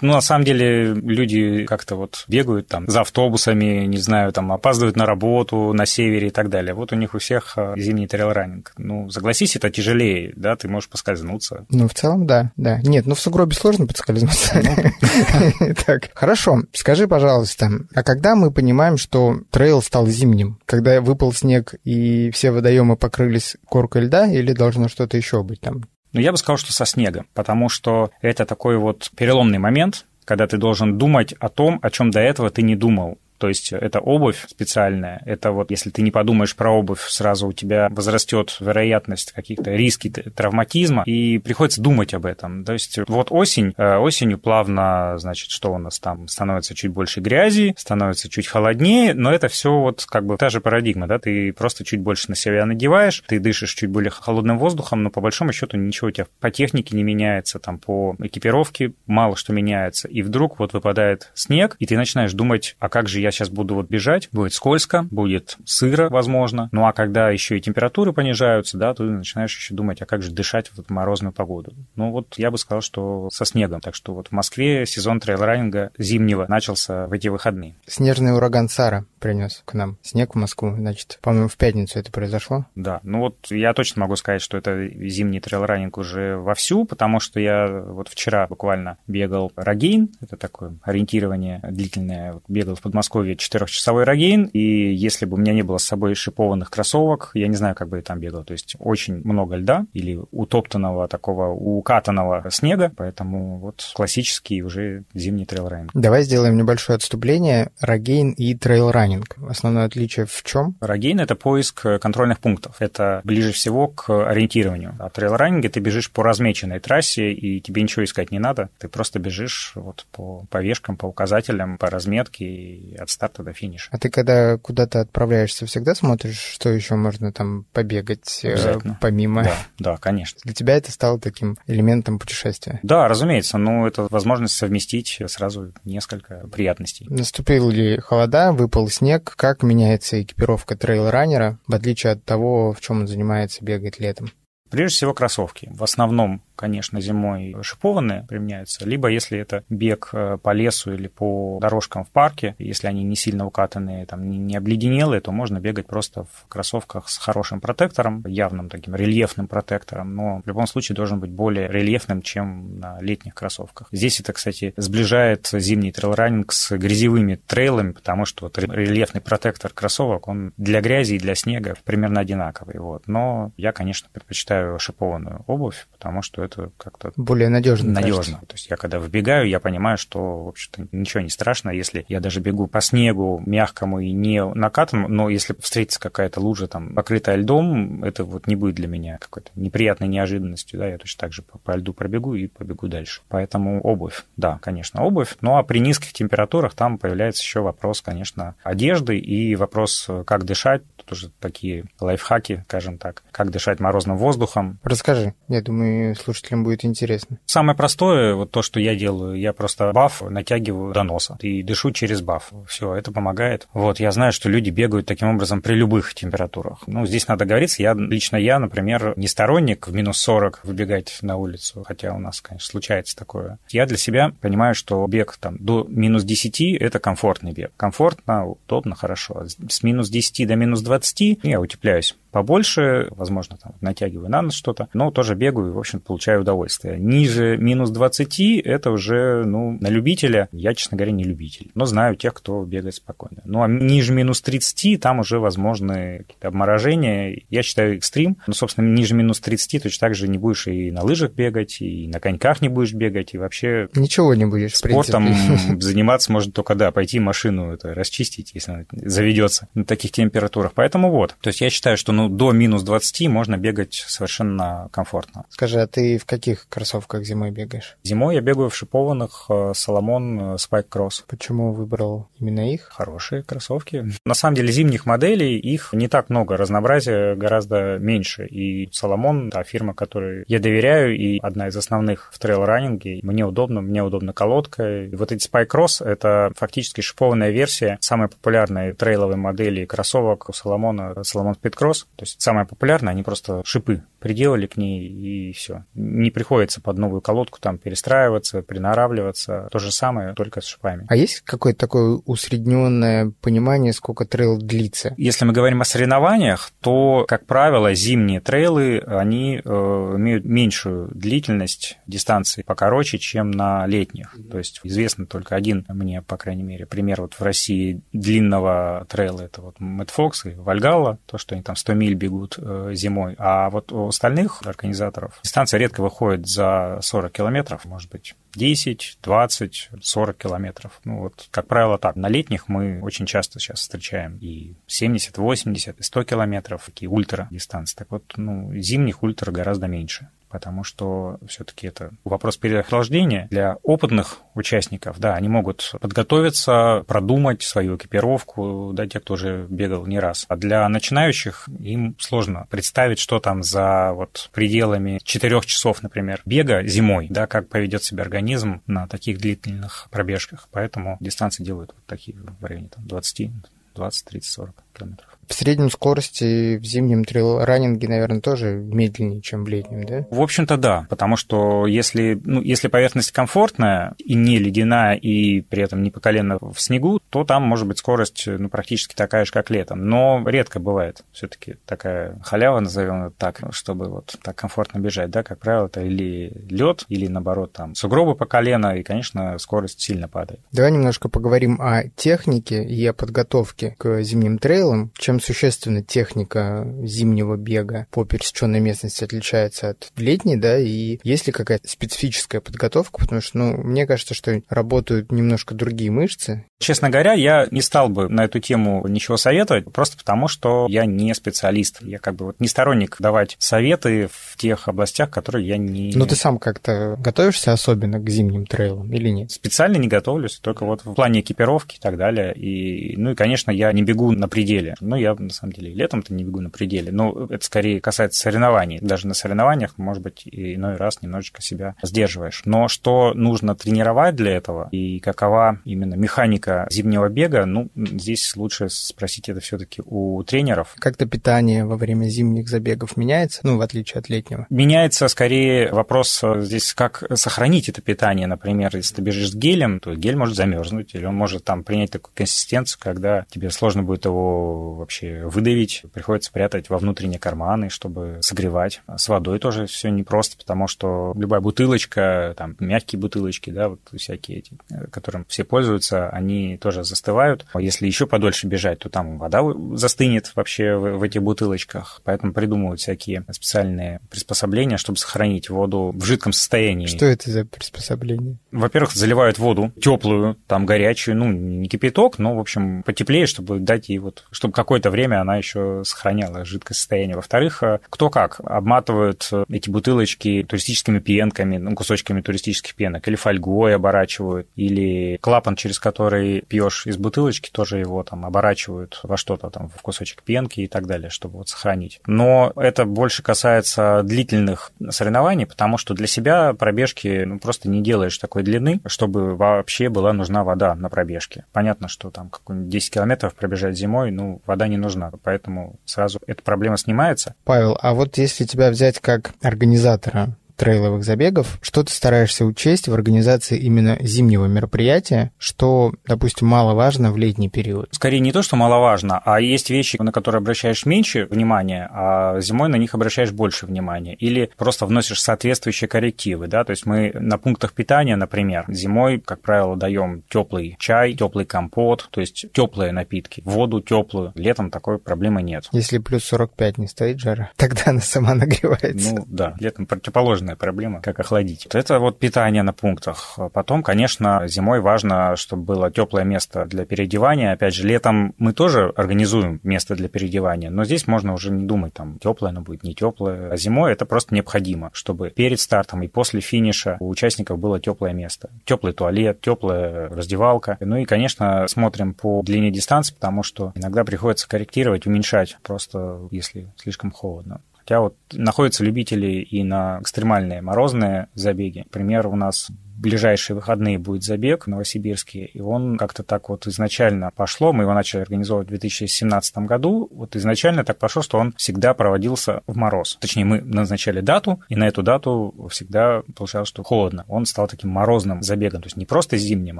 Ну, 0.04 0.14
на 0.14 0.22
самом 0.22 0.46
деле, 0.46 0.94
люди 0.94 1.66
как-то 1.66 1.96
вот 1.96 2.26
бегают 2.28 2.68
там 2.68 2.88
за 2.88 3.02
автобусами, 3.02 3.86
не 3.86 4.00
знаю, 4.00 4.32
там 4.32 4.52
опаздывают 4.52 4.96
на 4.96 5.06
работу 5.06 5.74
на 5.74 5.86
севере 5.86 6.30
и 6.30 6.32
так 6.32 6.50
далее. 6.50 6.74
Вот 6.74 6.92
у 6.92 6.96
них 6.96 7.14
у 7.14 7.20
всех 7.20 7.54
а, 7.56 7.76
зимний 7.78 8.08
трейл-раннинг. 8.08 8.72
Ну, 8.78 9.12
согласись, 9.12 9.56
это 9.56 9.70
тяжелее, 9.70 10.34
да, 10.36 10.56
ты 10.56 10.68
можешь 10.68 10.90
поскользнуться. 10.90 11.66
Ну, 11.70 11.88
в 11.88 11.94
целом, 11.94 12.26
да, 12.26 12.52
да. 12.58 12.80
Нет, 12.82 13.06
ну 13.06 13.14
в 13.14 13.20
сугробе 13.20 13.54
сложно 13.54 13.86
подскользнуться. 13.86 14.62
Так, 15.86 16.10
хорошо. 16.14 16.64
Скажи, 16.74 17.08
пожалуйста, 17.08 17.70
а 17.94 18.04
когда 18.04 18.36
мы 18.36 18.52
понимаем, 18.52 18.98
что 18.98 19.42
трейл 19.52 19.82
стал 19.82 20.08
зимним? 20.08 20.60
Когда 20.66 21.02
выпал 21.02 21.34
снег 21.34 21.76
и 21.84 22.32
все 22.32 22.52
водоемы 22.52 22.96
покрылись 22.98 23.58
коркой 23.66 24.04
льда, 24.04 24.28
или 24.28 24.54
должно 24.54 24.88
что-то 24.88 25.18
еще 25.18 25.44
быть 25.44 25.62
там? 25.62 25.84
Ну, 26.14 26.20
я 26.20 26.32
бы 26.32 26.38
сказал, 26.38 26.58
что 26.58 26.74
со 26.74 26.86
снегом, 26.86 27.28
потому 27.34 27.70
что 27.70 28.12
это 28.22 28.46
такой 28.46 28.78
вот 28.78 29.10
переломный 29.16 29.60
момент, 29.60 30.06
когда 30.26 30.46
ты 30.46 30.58
должен 30.58 30.98
думать 30.98 31.34
о 31.34 31.50
том, 31.50 31.80
о 31.82 31.90
чем 31.90 32.12
до 32.12 32.20
этого 32.20 32.50
ты 32.50 32.62
не 32.62 32.76
думал. 32.76 33.18
То 33.42 33.48
есть 33.48 33.74
это 33.74 34.00
обувь 34.00 34.46
специальная. 34.48 35.20
Это 35.26 35.52
вот 35.52 35.72
если 35.72 35.90
ты 35.90 36.04
не 36.04 36.12
подумаешь 36.12 36.56
про 36.56 36.70
обувь, 36.70 37.02
сразу 37.02 37.48
у 37.48 37.54
тебя 37.54 37.90
возрастет 37.90 38.56
вероятность 38.60 39.32
каких-то 39.32 39.72
риски 39.72 40.10
травматизма, 40.10 41.02
и 41.08 41.40
приходится 41.40 41.82
думать 41.82 42.14
об 42.14 42.28
этом. 42.28 42.64
То 42.64 42.74
есть 42.74 43.00
вот 43.08 43.32
осень, 43.32 43.74
э, 43.78 43.98
осенью 43.98 44.38
плавно, 44.38 45.18
значит, 45.18 45.50
что 45.50 45.74
у 45.74 45.80
нас 45.80 46.00
там 46.00 46.28
становится 46.28 46.76
чуть 46.76 46.92
больше 46.92 47.20
грязи, 47.20 47.74
становится 47.80 48.30
чуть 48.30 48.46
холоднее, 48.46 49.16
но 49.16 49.34
это 49.34 49.48
все 49.48 49.72
вот 49.72 50.06
как 50.08 50.28
бы 50.28 50.38
та 50.38 50.50
же 50.50 50.62
парадигма, 50.62 51.08
да, 51.08 51.18
ты 51.18 51.52
просто 51.52 51.84
чуть 51.84 52.02
больше 52.02 52.30
на 52.30 52.36
себя 52.36 52.64
надеваешь, 52.68 53.24
ты 53.26 53.40
дышишь 53.40 53.74
чуть 53.74 53.90
более 53.90 54.12
холодным 54.12 54.60
воздухом, 54.60 55.02
но 55.02 55.10
по 55.10 55.20
большому 55.20 55.52
счету 55.52 55.78
ничего 55.78 56.10
у 56.10 56.12
тебя 56.12 56.28
по 56.40 56.52
технике 56.52 56.96
не 56.96 57.02
меняется, 57.02 57.58
там 57.58 57.80
по 57.80 58.16
экипировке 58.20 58.94
мало 59.08 59.36
что 59.36 59.52
меняется, 59.52 60.08
и 60.08 60.22
вдруг 60.22 60.60
вот 60.60 60.74
выпадает 60.74 61.32
снег, 61.34 61.76
и 61.80 61.88
ты 61.88 61.98
начинаешь 61.98 62.34
думать, 62.34 62.76
а 62.78 62.88
как 62.88 63.10
же 63.10 63.20
я 63.20 63.31
сейчас 63.32 63.50
буду 63.50 63.76
вот 63.76 63.90
бежать, 63.90 64.30
будет 64.32 64.54
скользко, 64.54 65.08
будет 65.10 65.58
сыро, 65.66 66.10
возможно. 66.10 66.70
Ну 66.72 66.86
а 66.86 66.94
когда 66.94 67.30
еще 67.30 67.58
и 67.58 67.62
температуры 67.62 68.14
понижаются, 68.14 68.78
да, 68.78 68.94
ты 68.94 69.04
начинаешь 69.04 69.56
еще 69.56 69.74
думать, 69.74 70.02
а 70.02 70.06
как 70.06 70.22
же 70.22 70.32
дышать 70.32 70.70
в 70.70 70.80
эту 70.80 70.94
морозную 70.94 71.34
погоду. 71.34 71.74
Ну 71.96 72.12
вот 72.12 72.36
я 72.38 72.52
бы 72.52 72.58
сказал, 72.58 72.82
что 72.82 73.30
со 73.32 73.46
снегом. 73.46 73.82
Так 73.82 73.96
что 73.96 74.14
вот 74.14 74.28
в 74.28 74.32
Москве 74.32 74.86
сезон 74.86 75.20
трейл-раннинга 75.20 75.92
зимнего 75.98 76.46
начался 76.48 77.08
в 77.08 77.14
эти 77.14 77.28
выходные. 77.28 77.76
Снежный 77.88 78.36
ураган 78.36 78.70
Сара 78.70 79.06
принес 79.22 79.62
к 79.66 79.74
нам 79.74 79.98
снег 80.02 80.36
в 80.36 80.38
Москву, 80.38 80.76
значит, 80.76 81.20
по-моему, 81.22 81.48
в 81.48 81.56
пятницу 81.56 82.00
это 82.00 82.12
произошло. 82.12 82.66
Да, 82.76 83.00
ну 83.04 83.20
вот 83.20 83.38
я 83.50 83.74
точно 83.74 84.02
могу 84.02 84.16
сказать, 84.16 84.42
что 84.42 84.58
это 84.58 84.88
зимний 84.88 85.40
трейл-раннинг 85.40 85.98
уже 85.98 86.38
вовсю, 86.38 86.86
потому 86.86 87.20
что 87.20 87.40
я 87.40 87.68
вот 87.68 88.10
вчера 88.10 88.48
буквально 88.48 88.98
бегал 89.08 89.52
Рогейн, 89.56 90.10
это 90.20 90.36
такое 90.36 90.74
ориентирование 90.82 91.62
длительное, 91.64 92.42
бегал 92.48 92.76
в 92.76 92.82
Подмосковье 92.82 93.22
Подмосковье 93.22 93.36
четырехчасовой 93.36 94.04
рогейн, 94.04 94.46
и 94.46 94.94
если 94.94 95.26
бы 95.26 95.36
у 95.36 95.38
меня 95.38 95.54
не 95.54 95.64
было 95.64 95.78
с 95.78 95.84
собой 95.84 96.16
шипованных 96.16 96.72
кроссовок, 96.72 97.32
я 97.34 97.48
не 97.48 97.56
знаю, 97.56 97.76
как 97.76 97.90
бы 97.90 97.98
я 97.98 98.04
там 98.04 98.20
бегал. 98.20 98.44
То 98.44 98.54
есть 98.54 98.76
очень 98.80 99.22
много 99.24 99.56
льда 99.56 99.86
или 99.94 100.20
утоптанного 100.32 101.08
такого 101.08 101.54
укатанного 101.54 102.50
снега, 102.50 102.92
поэтому 102.96 103.60
вот 103.60 103.92
классический 103.94 104.64
уже 104.64 105.04
зимний 105.14 105.46
трейл-раннинг. 105.46 105.92
Давай 105.94 106.24
сделаем 106.24 106.58
небольшое 106.58 106.98
отступление. 106.98 107.72
Рогейн 107.80 108.32
и 108.32 108.56
трейл-раннинг. 108.56 109.11
Основное 109.48 109.86
отличие 109.86 110.26
в 110.26 110.44
чем? 110.44 110.76
Рогейн— 110.80 111.20
это 111.22 111.36
поиск 111.36 111.82
контрольных 112.00 112.40
пунктов. 112.40 112.76
Это 112.80 113.22
ближе 113.24 113.52
всего 113.52 113.88
к 113.88 114.10
ориентированию. 114.28 114.96
А 115.00 115.10
трейл-раннинге 115.10 115.70
ты 115.70 115.80
бежишь 115.80 116.12
по 116.12 116.24
размеченной 116.24 116.80
трассе, 116.80 117.32
и 117.32 117.60
тебе 117.62 117.82
ничего 117.82 118.04
искать 118.04 118.32
не 118.32 118.40
надо. 118.40 118.70
Ты 118.78 118.88
просто 118.88 119.20
бежишь 119.20 119.74
вот 119.76 120.06
по, 120.12 120.46
по 120.50 120.62
вешкам, 120.62 120.98
по 120.98 121.06
указателям, 121.06 121.78
по 121.78 121.90
разметке, 121.90 122.46
и 122.46 122.96
от 122.96 123.10
старта 123.10 123.44
до 123.44 123.54
финиша. 123.54 123.90
А 123.92 123.98
ты 123.98 124.10
когда 124.10 124.58
куда-то 124.58 125.02
отправляешься, 125.02 125.66
всегда 125.66 125.96
смотришь, 125.96 126.40
что 126.40 126.70
еще 126.70 126.96
можно 126.96 127.32
там 127.32 127.66
побегать 127.74 128.42
э, 128.44 128.80
помимо? 129.00 129.44
Да, 129.44 129.56
да, 129.80 129.98
конечно. 129.98 130.40
Для 130.44 130.54
тебя 130.54 130.76
это 130.78 130.92
стало 130.92 131.20
таким 131.20 131.58
элементом 131.68 132.20
путешествия? 132.20 132.80
Да, 132.84 133.08
разумеется, 133.08 133.58
но 133.58 133.88
это 133.88 134.08
возможность 134.10 134.56
совместить 134.56 135.20
сразу 135.28 135.74
несколько 135.86 136.48
приятностей. 136.48 137.08
Наступили 137.10 138.00
холода, 138.00 138.52
выпал 138.52 138.88
снег. 138.90 139.01
Как 139.36 139.64
меняется 139.64 140.22
экипировка 140.22 140.76
трейл-раннера, 140.76 141.58
в 141.68 141.74
отличие 141.74 142.14
от 142.14 142.24
того, 142.24 142.72
в 142.72 142.82
чем 142.82 143.02
он 143.02 143.08
занимается, 143.08 143.66
бегает 143.66 144.00
летом? 144.00 144.32
Прежде 144.70 144.96
всего 144.96 145.14
кроссовки. 145.14 145.70
В 145.74 145.84
основном 145.84 146.44
конечно, 146.62 147.02
зимой 147.02 147.56
шипованные 147.64 148.24
применяются, 148.30 148.88
либо 148.88 149.08
если 149.08 149.40
это 149.40 149.64
бег 149.68 150.10
э, 150.14 150.38
по 150.42 150.54
лесу 150.54 150.94
или 150.94 151.08
по 151.08 151.58
дорожкам 151.60 152.06
в 152.06 152.10
парке, 152.10 152.56
если 152.60 152.86
они 152.86 153.04
не 153.04 153.16
сильно 153.16 153.48
укатанные, 153.48 154.06
там, 154.06 154.30
не 154.30 154.56
обледенелые, 154.56 155.22
то 155.22 155.32
можно 155.32 155.60
бегать 155.60 155.88
просто 155.88 156.26
в 156.26 156.48
кроссовках 156.48 157.10
с 157.10 157.18
хорошим 157.18 157.62
протектором, 157.62 158.24
явным 158.28 158.70
таким 158.70 158.94
рельефным 158.94 159.48
протектором, 159.48 160.16
но 160.16 160.42
в 160.44 160.48
любом 160.48 160.68
случае 160.68 160.96
должен 160.96 161.20
быть 161.20 161.32
более 161.32 161.68
рельефным, 161.68 162.22
чем 162.22 162.80
на 162.80 163.02
летних 163.02 163.34
кроссовках. 163.34 163.88
Здесь 163.92 164.20
это, 164.20 164.32
кстати, 164.34 164.76
сближает 164.78 165.50
зимний 165.52 165.92
трейл-раннинг 165.92 166.52
с 166.52 166.78
грязевыми 166.78 167.40
трейлами, 167.48 167.94
потому 167.94 168.26
что 168.26 168.46
вот 168.46 168.60
рельефный 168.60 169.22
протектор 169.22 169.74
кроссовок, 169.74 170.28
он 170.28 170.54
для 170.58 170.82
грязи 170.82 171.16
и 171.16 171.20
для 171.20 171.34
снега 171.34 171.76
примерно 171.86 172.22
одинаковый. 172.22 172.78
Вот. 172.78 173.08
Но 173.08 173.52
я, 173.58 173.72
конечно, 173.72 174.10
предпочитаю 174.14 174.78
шипованную 174.78 175.44
обувь, 175.48 175.88
потому 175.92 176.22
что 176.22 176.44
это 176.44 176.51
это 176.52 176.72
как-то... 176.78 177.12
Более 177.16 177.50
надежно. 177.50 177.92
Надежно. 177.92 178.40
То 178.48 178.54
есть 178.54 178.70
я 178.70 178.78
когда 178.78 179.00
выбегаю, 179.00 179.48
я 179.48 179.60
понимаю, 179.60 179.98
что, 179.98 180.44
в 180.44 180.48
общем-то, 180.50 180.88
ничего 180.92 181.22
не 181.22 181.30
страшно, 181.30 181.70
если 181.70 182.06
я 182.08 182.20
даже 182.20 182.40
бегу 182.40 182.68
по 182.68 182.82
снегу 182.82 183.42
мягкому 183.46 184.00
и 184.00 184.12
не 184.12 184.44
накатанному, 184.44 185.08
но 185.08 185.30
если 185.30 185.56
встретится 185.60 186.00
какая-то 186.00 186.40
лужа, 186.40 186.68
там, 186.68 186.94
покрытая 186.94 187.38
льдом, 187.38 188.04
это 188.04 188.24
вот 188.24 188.48
не 188.48 188.56
будет 188.56 188.76
для 188.76 188.88
меня 188.88 189.18
какой-то 189.18 189.52
неприятной 189.56 190.08
неожиданностью, 190.08 190.80
да, 190.80 190.88
я 190.88 190.98
точно 190.98 191.22
так 191.22 191.34
же 191.34 191.42
по, 191.42 191.58
по 191.60 191.76
льду 191.76 191.94
пробегу 191.94 192.36
и 192.36 192.48
побегу 192.48 192.88
дальше. 192.88 193.22
Поэтому 193.30 193.82
обувь, 193.82 194.24
да, 194.38 194.60
конечно, 194.62 195.04
обувь. 195.04 195.36
Ну, 195.42 195.58
а 195.58 195.64
при 195.64 195.80
низких 195.80 196.14
температурах 196.14 196.74
там 196.74 196.98
появляется 196.98 197.44
еще 197.44 197.62
вопрос, 197.62 198.02
конечно, 198.02 198.56
одежды 198.64 199.18
и 199.18 199.56
вопрос, 199.56 200.10
как 200.26 200.46
дышать, 200.46 200.84
тут 200.98 201.12
уже 201.14 201.30
такие 201.40 201.86
лайфхаки, 202.00 202.64
скажем 202.68 202.98
так, 202.98 203.24
как 203.32 203.52
дышать 203.52 203.80
морозным 203.80 204.18
воздухом. 204.18 204.80
Расскажи, 204.84 205.34
я 205.48 205.62
думаю, 205.62 206.16
слушай 206.16 206.41
слушателям 206.42 206.64
будет 206.64 206.86
интересно. 206.86 207.40
Самое 207.46 207.78
простое, 207.78 208.36
вот 208.36 208.52
то, 208.52 208.62
что 208.62 208.80
я 208.80 208.96
делаю, 208.96 209.40
я 209.40 209.54
просто 209.54 209.92
баф 209.94 210.22
натягиваю 210.22 210.94
до 210.94 211.04
носа 211.04 211.38
и 211.42 211.64
дышу 211.64 211.92
через 211.92 212.22
баф. 212.22 212.52
Все, 212.68 212.96
это 212.96 213.12
помогает. 213.12 213.68
Вот, 213.74 214.00
я 214.00 214.12
знаю, 214.12 214.32
что 214.32 214.50
люди 214.50 214.70
бегают 214.70 215.06
таким 215.06 215.30
образом 215.30 215.62
при 215.62 215.76
любых 215.76 216.14
температурах. 216.14 216.80
Ну, 216.88 217.06
здесь 217.06 217.28
надо 217.28 217.46
говориться, 217.46 217.82
я, 217.82 217.94
лично 217.94 218.38
я, 218.38 218.60
например, 218.60 219.14
не 219.16 219.28
сторонник 219.28 219.88
в 219.88 219.94
минус 219.94 220.18
40 220.18 220.62
выбегать 220.64 221.20
на 221.22 221.38
улицу, 221.38 221.84
хотя 221.86 222.14
у 222.14 222.20
нас, 222.20 222.42
конечно, 222.42 222.72
случается 222.72 223.16
такое. 223.16 223.60
Я 223.70 223.86
для 223.86 223.98
себя 223.98 224.32
понимаю, 224.42 224.76
что 224.76 225.06
бег 225.08 225.38
там 225.40 225.58
до 225.60 225.86
минус 225.88 226.24
10– 226.24 226.62
это 226.82 227.00
комфортный 227.00 227.52
бег. 227.52 227.72
Комфортно, 227.78 228.46
удобно, 228.46 228.96
хорошо. 228.96 229.46
С 229.70 229.84
минус 229.84 230.10
10 230.10 230.48
до 230.48 230.56
минус 230.56 230.82
20 230.82 231.40
я 231.44 231.60
утепляюсь 231.60 232.16
побольше, 232.32 233.08
возможно, 233.12 233.58
там 233.62 233.74
натягиваю 233.82 234.30
на 234.30 234.42
нос 234.42 234.54
что-то, 234.54 234.88
но 234.94 235.12
тоже 235.12 235.36
бегаю 235.36 235.70
и, 235.70 235.72
в 235.72 235.80
общем, 235.80 236.00
получаю 236.00 236.42
удовольствие. 236.42 236.98
Ниже 237.00 237.58
минус 237.58 237.90
20 237.90 238.62
это 238.64 238.92
уже, 238.92 239.44
ну, 239.46 239.78
на 239.80 239.88
любителя. 239.88 240.50
Я, 240.52 240.74
честно 240.74 240.98
говоря, 240.98 241.12
не 241.12 241.24
любитель, 241.24 241.72
но 241.76 241.86
знаю 241.86 242.16
тех, 242.16 242.34
кто 242.34 242.64
бегает 242.64 242.96
спокойно. 242.96 243.42
Ну, 243.46 243.62
а 243.62 243.68
ниже 243.68 244.14
минус 244.14 244.42
30 244.42 245.00
там 245.00 245.20
уже 245.20 245.40
возможны 245.40 246.20
какие-то 246.20 246.48
обморожения. 246.48 247.42
Я 247.50 247.64
считаю 247.64 247.98
экстрим. 247.98 248.38
Ну, 248.48 248.54
собственно, 248.54 248.88
ниже 248.88 249.14
минус 249.16 249.40
30 249.40 249.84
точно 249.84 250.08
так 250.08 250.16
же 250.16 250.28
не 250.28 250.38
будешь 250.38 250.68
и 250.68 250.92
на 250.92 251.04
лыжах 251.04 251.32
бегать, 251.32 251.82
и 251.82 252.08
на 252.08 252.20
коньках 252.20 252.62
не 252.62 252.70
будешь 252.70 252.94
бегать, 252.94 253.34
и 253.34 253.38
вообще... 253.38 253.90
Ничего 253.96 254.34
не 254.36 254.46
будешь, 254.46 254.76
Спортом 254.76 255.34
заниматься 255.80 256.32
можно 256.32 256.52
только, 256.52 256.76
да, 256.76 256.92
пойти 256.92 257.20
машину 257.20 257.72
это 257.72 257.94
расчистить, 257.94 258.52
если 258.54 258.72
она 258.72 258.86
заведется 258.92 259.68
на 259.74 259.86
таких 259.86 260.12
температурах. 260.12 260.74
Поэтому 260.74 261.12
вот. 261.12 261.36
То 261.42 261.50
есть 261.50 261.62
я 261.62 261.70
считаю, 261.70 261.98
что, 261.98 262.12
ну, 262.22 262.30
до 262.30 262.52
минус 262.52 262.84
20 262.84 263.28
можно 263.30 263.58
бегать 263.58 264.04
совершенно 264.08 264.90
комфортно. 264.92 265.46
Скажи, 265.50 265.80
а 265.82 265.88
ты 265.88 266.18
в 266.18 266.26
каких 266.26 266.68
кроссовках 266.70 267.24
зимой 267.24 267.52
бегаешь? 267.52 267.98
Зимой 268.04 268.36
я 268.36 268.42
бегаю 268.42 268.70
в 268.70 268.76
шипованных 268.76 269.50
Соломон 269.74 270.40
э, 270.40 270.56
Spike 270.56 270.90
Cross. 270.90 271.24
Почему 271.28 271.74
выбрал 271.74 272.30
именно 272.40 272.72
их? 272.72 272.90
Хорошие 272.92 273.42
кроссовки. 273.42 274.06
На 274.26 274.36
самом 274.36 274.56
деле 274.56 274.72
зимних 274.72 275.06
моделей 275.06 275.58
их 275.58 275.94
не 275.94 276.08
так 276.08 276.30
много, 276.30 276.58
разнообразия 276.58 277.36
гораздо 277.36 277.98
меньше. 277.98 278.46
И 278.46 278.90
Соломон, 278.92 279.50
та 279.50 279.64
фирма, 279.64 279.94
которой 279.94 280.44
я 280.48 280.60
доверяю, 280.60 281.18
и 281.18 281.40
одна 281.40 281.70
из 281.70 281.76
основных 281.76 282.32
в 282.34 282.40
трейл-раннинге. 282.40 283.22
Мне 283.24 283.46
удобно, 283.46 283.82
мне 283.82 284.04
удобна 284.04 284.34
колодка. 284.34 285.06
И 285.06 285.16
вот 285.16 285.32
эти 285.32 285.50
Spike 285.50 285.68
Cross— 285.68 286.06
это 286.06 286.52
фактически 286.56 287.02
шипованная 287.02 287.50
версия 287.50 287.98
самой 288.02 288.28
популярной 288.28 288.94
трейловой 288.94 289.38
модели 289.38 289.86
кроссовок 289.86 290.50
у 290.50 290.54
Соломона, 290.54 291.24
Соломон 291.24 291.56
Speed 291.62 291.76
Cross. 291.76 292.06
То 292.22 292.26
есть 292.26 292.40
самое 292.40 292.68
популярное, 292.68 293.14
они 293.14 293.24
просто 293.24 293.64
шипы 293.66 294.04
приделали 294.20 294.68
к 294.68 294.78
ней 294.78 295.08
и 295.08 295.54
все. 295.54 295.86
Не 295.96 296.30
приходится 296.30 296.80
под 296.80 297.00
новую 297.00 297.20
колодку 297.20 297.60
там 297.60 297.80
перестраиваться, 297.80 298.62
приноравливаться. 298.62 299.68
То 299.72 299.80
же 299.80 299.92
самое, 299.92 300.36
только 300.36 300.62
с 300.62 300.66
шипами. 300.66 301.08
А 301.10 301.16
есть 301.16 301.42
какое-то 301.42 301.80
такое 301.80 302.22
усредненное 302.28 303.34
понимание, 303.42 303.92
сколько 303.92 304.26
трейл 304.26 304.60
длится? 304.60 305.16
Если 305.18 305.46
мы 305.46 305.52
говорим 305.52 305.82
о 305.82 305.84
соревнованиях, 305.84 306.72
то, 306.80 307.26
как 307.28 307.48
правило, 307.48 307.92
зимние 307.96 308.40
трейлы, 308.40 309.00
они 309.00 309.60
э, 309.66 309.70
имеют 310.18 310.46
меньшую 310.46 311.10
длительность 311.16 311.98
дистанции 312.06 312.62
покороче, 312.62 313.18
чем 313.18 313.50
на 313.50 313.88
летних. 313.88 314.38
То 314.52 314.60
есть 314.60 314.80
известно 314.84 315.26
только 315.26 315.56
один, 315.56 315.88
мне, 315.90 316.22
по 316.22 316.38
крайней 316.38 316.62
мере, 316.62 316.86
пример 316.86 317.22
вот 317.22 317.34
в 317.34 317.42
России 317.42 318.02
длинного 318.14 319.08
трейла, 319.10 319.42
это 319.42 319.64
вот 319.64 319.80
Мэтт 319.80 320.12
Фокс 320.12 320.46
и 320.46 320.52
Вальгалла, 320.52 321.18
то, 321.26 321.40
что 321.40 321.56
они 321.56 321.64
там 321.64 321.76
100 321.76 321.94
миль 321.96 322.11
бегут 322.14 322.58
э, 322.58 322.92
зимой. 322.94 323.36
А 323.38 323.70
вот 323.70 323.92
у 323.92 324.08
остальных 324.08 324.62
организаторов 324.66 325.40
дистанция 325.44 325.80
редко 325.80 326.02
выходит 326.02 326.48
за 326.48 327.00
40 327.02 327.32
километров, 327.32 327.86
может 327.86 328.10
быть, 328.12 328.36
10, 328.54 329.18
20, 329.22 329.90
40 330.02 330.38
километров. 330.38 331.00
Ну 331.04 331.20
вот, 331.20 331.48
как 331.52 331.68
правило, 331.68 331.98
так. 331.98 332.16
На 332.16 332.28
летних 332.28 332.68
мы 332.68 333.02
очень 333.02 333.26
часто 333.26 333.60
сейчас 333.60 333.80
встречаем 333.80 334.38
и 334.42 334.76
70, 334.88 335.38
80, 335.38 336.00
и 336.00 336.04
100 336.04 336.24
километров, 336.24 336.84
такие 336.86 337.10
ультра 337.10 337.48
дистанции. 337.52 337.96
Так 337.96 338.12
вот, 338.12 338.34
ну, 338.36 338.74
зимних 338.76 339.24
ультра 339.24 339.52
гораздо 339.52 339.88
меньше 339.88 340.30
потому 340.52 340.84
что 340.84 341.38
все-таки 341.48 341.88
это 341.88 342.12
вопрос 342.24 342.58
переохлаждения. 342.58 343.48
Для 343.50 343.78
опытных 343.84 344.40
участников, 344.54 345.18
да, 345.18 345.36
они 345.36 345.48
могут 345.48 345.94
подготовиться, 346.00 347.04
продумать 347.08 347.64
свою 347.64 347.96
экипировку, 347.96 348.92
да, 348.94 349.08
те, 349.08 349.20
кто 349.20 349.36
уже 349.36 349.66
бегал 349.70 350.06
не 350.06 350.20
раз. 350.20 350.46
А 350.50 350.58
для 350.58 350.88
начинающих 350.90 351.68
им 351.80 352.16
сложно 352.20 352.68
представить, 352.70 353.20
что 353.20 353.40
там 353.40 353.64
за 353.64 354.12
вот 354.14 354.50
пределами 354.54 355.20
4 355.24 355.62
часов, 355.62 356.04
например, 356.04 356.42
бега 356.46 356.84
зимой, 356.84 357.28
да, 357.30 357.48
как 357.48 357.70
поведет 357.70 358.04
себя 358.04 358.24
организм 358.24 358.41
на 358.88 359.08
таких 359.08 359.38
длительных 359.38 360.08
пробежках. 360.12 360.68
Поэтому 360.72 361.18
дистанции 361.20 361.64
делают 361.64 361.94
вот 361.96 362.06
такие 362.06 362.38
в 362.38 362.66
районе 362.66 362.90
там, 362.90 363.08
20, 363.08 363.52
20, 363.96 364.26
30, 364.26 364.52
40 364.52 364.84
километров. 364.92 365.28
В 365.48 365.54
среднем 365.54 365.90
скорости 365.90 366.78
в 366.78 366.86
зимнем 366.86 367.26
трейл-раннинге, 367.26 368.08
наверное, 368.08 368.40
тоже 368.40 368.76
медленнее, 368.76 369.42
чем 369.42 369.66
в 369.66 369.68
летнем, 369.68 370.06
да? 370.06 370.26
В 370.32 370.42
общем-то, 370.42 370.78
да, 370.78 371.06
потому 371.10 371.36
что 371.36 371.88
если, 371.88 372.40
ну, 372.46 372.62
если 372.62 372.88
поверхность 372.88 373.34
комфортная 373.34 374.16
и 374.18 374.34
не 374.34 374.60
ледяная, 374.60 375.16
и 375.16 375.60
при 375.60 375.84
этом 375.84 376.04
не 376.04 376.12
по 376.12 376.22
колено 376.22 376.58
в 376.62 376.80
снегу, 376.80 377.20
то 377.30 377.44
там 377.44 377.64
может 377.64 377.86
быть 377.86 377.98
скорость 377.98 378.46
ну, 378.48 378.70
практически 378.70 379.14
такая 379.14 379.44
же, 379.44 379.52
как 379.52 379.70
летом. 379.70 380.08
Но 380.08 380.42
редко 380.46 380.80
бывает 380.80 381.24
все 381.34 381.48
таки 381.48 381.76
такая 381.86 382.40
халява, 382.44 382.80
назовем 382.80 383.26
это 383.26 383.36
так, 383.38 383.62
чтобы 383.72 384.08
вот 384.08 384.36
так 384.42 384.56
комфортно 384.56 385.00
бежать, 385.00 385.32
да, 385.32 385.44
как 385.44 385.60
правило, 385.60 385.88
это 385.88 386.02
или 386.02 386.54
лед, 386.70 387.04
или 387.10 387.28
наоборот 387.28 387.74
там 387.74 387.94
сугробы 387.96 388.36
по 388.36 388.46
колено, 388.46 388.96
и, 388.96 389.04
конечно, 389.04 389.58
скорость 389.58 390.00
сильно 390.00 390.30
падает. 390.30 390.62
Давай 390.72 390.92
немножко 390.92 391.28
поговорим 391.28 391.82
о 391.82 392.04
технике 392.16 392.84
и 392.84 393.06
о 393.06 393.12
подготовке 393.12 393.96
к 393.98 394.22
зимним 394.22 394.58
трейлам. 394.58 394.81
Чем 395.18 395.40
существенно 395.40 396.04
техника 396.04 396.88
зимнего 397.04 397.56
бега 397.56 398.08
по 398.12 398.26
пересеченной 398.26 398.80
местности 398.80 399.24
отличается 399.24 399.90
от 399.90 400.12
летней, 400.18 400.58
да, 400.58 400.78
и 400.78 401.20
есть 401.24 401.48
ли 401.48 401.54
какая-то 401.54 401.88
специфическая 401.88 402.62
подготовка, 402.62 403.20
потому 403.20 403.42
что, 403.42 403.58
ну, 403.58 403.78
мне 403.78 404.06
кажется, 404.06 404.34
что 404.34 404.62
работают 404.70 405.32
немножко 405.32 405.76
другие 405.76 406.12
мышцы. 406.12 406.66
Честно 406.80 407.10
говоря, 407.10 407.34
я 407.34 407.68
не 407.70 407.82
стал 407.82 408.10
бы 408.10 408.28
на 408.28 408.46
эту 408.46 408.60
тему 408.60 409.06
ничего 409.08 409.38
советовать, 409.38 409.92
просто 409.92 410.18
потому 410.18 410.48
что 410.48 410.88
я 410.90 411.06
не 411.06 411.34
специалист. 411.36 412.02
Я 412.02 412.18
как 412.18 412.36
бы 412.36 412.46
вот 412.48 412.60
не 412.60 412.68
сторонник 412.68 413.18
давать 413.20 413.56
советы 413.60 414.30
в 414.32 414.58
тех 414.58 414.88
областях, 414.88 415.30
которые 415.30 415.68
я 415.68 415.78
не... 415.78 416.12
Ну, 416.16 416.26
ты 416.26 416.36
сам 416.36 416.58
как-то 416.58 417.16
готовишься 417.20 417.72
особенно 417.72 418.20
к 418.20 418.30
зимним 418.30 418.66
трейлам 418.66 419.14
или 419.14 419.30
нет? 419.30 419.52
Специально 419.52 419.98
не 419.98 420.08
готовлюсь, 420.08 420.60
только 420.60 420.86
вот 420.86 421.06
в 421.06 421.14
плане 421.14 421.42
экипировки 421.42 421.98
и 421.98 422.00
так 422.00 422.18
далее. 422.18 422.54
И, 422.56 423.16
ну 423.18 423.32
и, 423.32 423.36
конечно, 423.36 423.70
я 423.70 423.92
не 423.92 424.02
бегу 424.02 424.32
на 424.32 424.48
пределе. 424.48 424.71
Ну, 425.02 425.16
я, 425.16 425.34
на 425.36 425.50
самом 425.50 425.74
деле, 425.74 425.94
летом-то 425.94 426.34
не 426.34 426.44
бегу 426.44 426.62
на 426.62 426.70
пределе. 426.70 427.12
Но 427.12 427.48
это 427.50 427.66
скорее 427.66 428.02
касается 428.02 428.40
соревнований. 428.40 429.00
Даже 429.02 429.28
на 429.28 429.34
соревнованиях, 429.34 429.98
может 429.98 430.24
быть, 430.24 430.44
иной 430.46 430.96
раз 430.96 431.22
немножечко 431.22 431.62
себя 431.62 431.96
сдерживаешь. 432.04 432.62
Но 432.66 432.88
что 432.88 433.34
нужно 433.34 433.76
тренировать 433.76 434.36
для 434.36 434.52
этого 434.52 434.90
и 434.92 435.20
какова 435.20 435.80
именно 435.86 436.16
механика 436.16 436.88
зимнего 436.90 437.30
бега, 437.30 437.66
ну, 437.66 437.90
здесь 437.96 438.56
лучше 438.56 438.90
спросить 438.90 439.50
это 439.50 439.60
все-таки 439.60 440.02
у 440.06 440.44
тренеров. 440.44 440.96
Как-то 441.00 441.26
питание 441.26 441.86
во 441.86 441.98
время 441.98 442.26
зимних 442.26 442.70
забегов 442.70 443.18
меняется, 443.18 443.62
ну, 443.64 443.78
в 443.78 443.82
отличие 443.82 444.20
от 444.20 444.30
летнего? 444.30 444.68
Меняется 444.70 445.28
скорее 445.28 445.92
вопрос 445.92 446.42
э, 446.44 446.62
здесь, 446.62 446.94
как 446.94 447.24
сохранить 447.36 447.90
это 447.90 448.02
питание. 448.02 448.48
Например, 448.48 448.96
если 448.96 449.16
ты 449.16 449.22
бежишь 449.22 449.52
с 449.52 449.56
гелем, 449.56 450.00
то 450.00 450.16
гель 450.16 450.36
может 450.36 450.56
замерзнуть, 450.56 451.16
или 451.16 451.26
он 451.26 451.36
может 451.36 451.64
там 451.64 451.84
принять 451.84 452.12
такую 452.12 452.34
консистенцию, 452.36 453.00
когда 453.02 453.46
тебе 453.50 453.70
сложно 453.70 454.04
будет 454.04 454.26
его 454.26 454.61
вообще 454.62 455.44
выдавить, 455.46 456.04
приходится 456.14 456.52
прятать 456.52 456.90
во 456.90 456.98
внутренние 456.98 457.40
карманы, 457.40 457.90
чтобы 457.90 458.40
согревать. 458.42 459.02
С 459.16 459.28
водой 459.30 459.60
тоже 459.60 459.86
все 459.86 460.10
непросто, 460.10 460.58
потому 460.58 460.88
что 460.88 461.34
любая 461.36 461.62
бутылочка, 461.62 462.54
там 462.58 462.76
мягкие 462.80 463.20
бутылочки, 463.20 463.70
да, 463.70 463.90
вот 463.90 464.00
всякие 464.16 464.60
эти, 464.60 464.74
э, 464.90 465.08
которым 465.08 465.46
все 465.48 465.64
пользуются, 465.64 466.30
они 466.30 466.78
тоже 466.78 467.04
застывают. 467.04 467.66
Если 467.78 468.08
еще 468.08 468.28
подольше 468.28 468.68
бежать, 468.68 469.00
то 469.00 469.10
там 469.10 469.38
вода 469.38 469.62
застынет 469.94 470.52
вообще 470.56 470.96
в, 470.96 471.18
в 471.18 471.24
этих 471.24 471.42
бутылочках. 471.42 472.22
Поэтому 472.24 472.54
придумывают 472.54 473.00
всякие 473.00 473.46
специальные 473.52 474.22
приспособления, 474.30 474.98
чтобы 474.98 475.18
сохранить 475.18 475.70
воду 475.70 476.12
в 476.16 476.24
жидком 476.24 476.54
состоянии. 476.54 477.08
Что 477.08 477.26
это 477.26 477.50
за 477.50 477.66
приспособление? 477.66 478.58
Во-первых, 478.72 479.14
заливают 479.14 479.60
воду 479.60 479.92
теплую, 480.02 480.58
там 480.68 480.86
горячую, 480.86 481.38
ну, 481.38 481.52
не 481.52 481.88
кипяток, 481.88 482.40
но, 482.40 482.56
в 482.56 482.60
общем, 482.60 483.04
потеплее, 483.04 483.46
чтобы 483.46 483.80
дать 483.80 484.10
ей 484.10 484.20
вот 484.20 484.46
чтобы 484.52 484.74
какое-то 484.74 485.10
время 485.10 485.42
она 485.42 485.58
еще 485.58 486.04
сохраняла 486.06 486.66
жидкое 486.66 486.96
состояние. 486.96 487.36
Во-вторых, 487.36 487.84
э, 487.84 488.00
кто 488.10 488.30
как 488.30 488.60
обматывают 488.64 489.48
э, 489.52 489.66
эти 489.70 489.90
бутылочки 489.90 490.66
туристическими 490.68 491.20
пенками, 491.20 491.78
ну, 491.78 491.96
кусочками 491.96 492.42
туристических 492.42 492.96
пенок, 492.96 493.28
или 493.28 493.36
фольгой 493.36 493.96
оборачивают, 493.96 494.68
или 494.76 495.38
клапан, 495.38 495.76
через 495.76 496.00
который 496.00 496.62
пьешь 496.62 497.08
из 497.08 497.18
бутылочки, 497.18 497.70
тоже 497.72 497.98
его 497.98 498.24
там 498.24 498.46
оборачивают 498.46 499.20
во 499.24 499.38
что-то 499.38 499.70
там, 499.70 499.90
в 499.90 500.02
кусочек 500.02 500.44
пенки 500.44 500.82
и 500.82 500.88
так 500.88 501.08
далее, 501.08 501.30
чтобы 501.30 501.60
вот 501.60 501.70
сохранить. 501.70 502.20
Но 502.28 502.74
это 502.76 503.06
больше 503.06 503.44
касается 503.44 504.22
длительных 504.24 504.92
соревнований, 505.10 505.66
потому 505.66 505.98
что 505.98 506.14
для 506.14 506.28
себя 506.28 506.74
пробежки 506.74 507.44
ну, 507.46 507.60
просто 507.60 507.90
не 507.90 508.02
делаешь 508.02 508.38
такой 508.38 508.64
длины, 508.64 509.00
чтобы 509.06 509.56
вообще 509.56 510.10
была 510.10 510.34
нужна 510.34 510.64
вода 510.64 510.96
на 510.96 511.10
пробежке. 511.10 511.66
Понятно, 511.72 512.08
что 512.08 512.30
там 512.30 512.50
какой-нибудь 512.50 512.90
10 512.90 513.14
километров 513.14 513.56
пробежать 513.56 513.98
зимой, 513.98 514.32
ну, 514.42 514.62
вода 514.66 514.88
не 514.88 514.98
нужна, 514.98 515.32
поэтому 515.44 516.00
сразу 516.06 516.40
эта 516.48 516.64
проблема 516.64 516.98
снимается. 516.98 517.54
Павел, 517.64 517.98
а 518.02 518.14
вот 518.14 518.38
если 518.38 518.66
тебя 518.66 518.90
взять 518.90 519.20
как 519.20 519.54
организатора 519.62 520.58
трейловых 520.82 521.24
забегов. 521.24 521.78
Что 521.84 522.04
ты 522.04 522.12
стараешься 522.12 522.66
учесть 522.66 523.08
в 523.08 523.14
организации 523.14 523.78
именно 523.78 524.18
зимнего 524.20 524.66
мероприятия, 524.66 525.52
что, 525.60 526.12
допустим, 526.26 526.70
маловажно 526.70 527.32
в 527.32 527.38
летний 527.38 527.70
период? 527.70 528.10
Скорее 528.12 528.40
не 528.40 528.52
то, 528.52 528.64
что 528.64 528.76
маловажно, 528.78 529.40
а 529.46 529.62
есть 529.62 529.92
вещи, 529.92 530.18
на 530.20 530.32
которые 530.32 530.58
обращаешь 530.58 531.06
меньше 531.06 531.46
внимания, 531.46 532.10
а 532.12 532.60
зимой 532.62 532.90
на 532.90 532.96
них 532.96 533.14
обращаешь 533.14 533.52
больше 533.52 533.86
внимания. 533.86 534.34
Или 534.34 534.72
просто 534.76 535.06
вносишь 535.06 535.40
соответствующие 535.40 536.08
коррективы, 536.08 536.66
да, 536.66 536.84
то 536.84 536.90
есть 536.90 537.06
мы 537.06 537.32
на 537.36 537.60
пунктах 537.60 537.94
питания, 537.94 538.36
например, 538.36 538.86
зимой, 538.88 539.40
как 539.40 539.62
правило, 539.62 539.96
даем 539.96 540.42
теплый 540.50 540.96
чай, 540.98 541.34
теплый 541.34 541.66
компот, 541.66 542.28
то 542.32 542.42
есть 542.42 542.66
теплые 542.74 543.12
напитки, 543.12 543.62
воду 543.66 544.02
теплую. 544.02 544.52
Летом 544.56 544.90
такой 544.90 545.20
проблемы 545.20 545.62
нет. 545.62 545.86
Если 545.92 546.18
плюс 546.18 546.44
45 546.46 546.98
не 546.98 547.06
стоит 547.06 547.40
жара, 547.40 547.70
тогда 547.76 548.02
она 548.08 548.22
сама 548.22 548.56
нагревается. 548.56 549.36
Ну 549.36 549.46
да, 549.46 549.76
летом 549.80 550.08
противоположное 550.08 550.71
главная 550.72 550.76
проблема, 550.76 551.22
как 551.22 551.40
охладить. 551.40 551.88
Это 551.94 552.20
вот 552.20 552.40
питание 552.40 552.84
на 552.84 552.94
пунктах. 552.94 553.58
Потом, 553.74 554.04
конечно, 554.04 554.68
зимой 554.68 555.00
важно, 555.00 555.56
чтобы 555.56 555.84
было 555.84 556.12
теплое 556.12 556.44
место 556.44 556.86
для 556.86 557.06
переодевания. 557.06 557.74
Опять 557.74 557.94
же, 557.94 558.08
летом 558.08 558.54
мы 558.58 558.74
тоже 558.74 559.12
организуем 559.16 559.80
место 559.84 560.16
для 560.16 560.28
переодевания, 560.28 560.90
но 560.90 561.06
здесь 561.06 561.28
можно 561.28 561.54
уже 561.54 561.72
не 561.72 561.86
думать, 561.86 562.14
там, 562.14 562.40
теплое 562.40 562.72
оно 562.72 562.82
будет, 562.82 563.04
не 563.04 563.14
теплое. 563.14 563.72
А 563.72 563.78
зимой 563.78 564.14
это 564.14 564.26
просто 564.26 564.56
необходимо, 564.56 565.10
чтобы 565.14 565.50
перед 565.50 565.80
стартом 565.80 566.24
и 566.24 566.28
после 566.28 566.62
финиша 566.62 567.18
у 567.20 567.30
участников 567.30 567.80
было 567.80 568.00
теплое 568.00 568.34
место. 568.34 568.70
Теплый 568.86 569.14
туалет, 569.14 569.62
теплая 569.62 570.30
раздевалка. 570.30 570.98
Ну 571.00 571.18
и, 571.18 571.26
конечно, 571.26 571.88
смотрим 571.88 572.34
по 572.34 572.62
длине 572.62 572.92
дистанции, 572.92 573.34
потому 573.34 573.64
что 573.64 573.92
иногда 573.96 574.24
приходится 574.24 574.68
корректировать, 574.68 575.26
уменьшать, 575.26 575.78
просто 575.84 576.40
если 576.52 576.88
слишком 576.98 577.32
холодно. 577.32 577.82
Хотя 578.12 578.20
вот 578.24 578.36
находятся 578.52 579.06
любители 579.06 579.62
и 579.62 579.86
на 579.86 580.20
экстремальные 580.20 580.82
морозные 580.82 581.48
забеги. 581.54 582.00
Например, 582.00 582.46
у 582.48 582.58
нас 582.58 582.92
ближайшие 583.22 583.76
выходные 583.76 584.18
будет 584.18 584.44
забег 584.44 584.86
в 584.86 584.88
Новосибирске, 584.88 585.66
и 585.66 585.80
он 585.80 586.18
как-то 586.18 586.44
так 586.44 586.70
вот 586.70 586.88
изначально 586.88 587.52
пошло, 587.56 587.94
мы 587.94 588.04
его 588.04 588.14
начали 588.14 588.42
организовывать 588.42 588.88
в 588.88 588.90
2017 588.90 589.78
году, 589.80 590.28
вот 590.32 590.56
изначально 590.56 591.06
так 591.06 591.18
пошло, 591.18 591.42
что 591.42 591.60
он 591.60 591.74
всегда 591.78 592.14
проводился 592.14 592.82
в 592.88 592.96
мороз. 592.96 593.38
Точнее, 593.40 593.66
мы 593.66 593.82
назначали 593.82 594.42
дату, 594.42 594.82
и 594.90 594.96
на 594.96 595.08
эту 595.08 595.24
дату 595.24 595.74
всегда 595.90 596.42
получалось, 596.56 596.90
что 596.90 597.04
холодно. 597.04 597.46
Он 597.48 597.66
стал 597.66 597.88
таким 597.88 598.10
морозным 598.10 598.64
забегом, 598.64 599.02
то 599.02 599.08
есть 599.08 599.18
не 599.18 599.26
просто 599.26 599.58
зимним, 599.58 600.00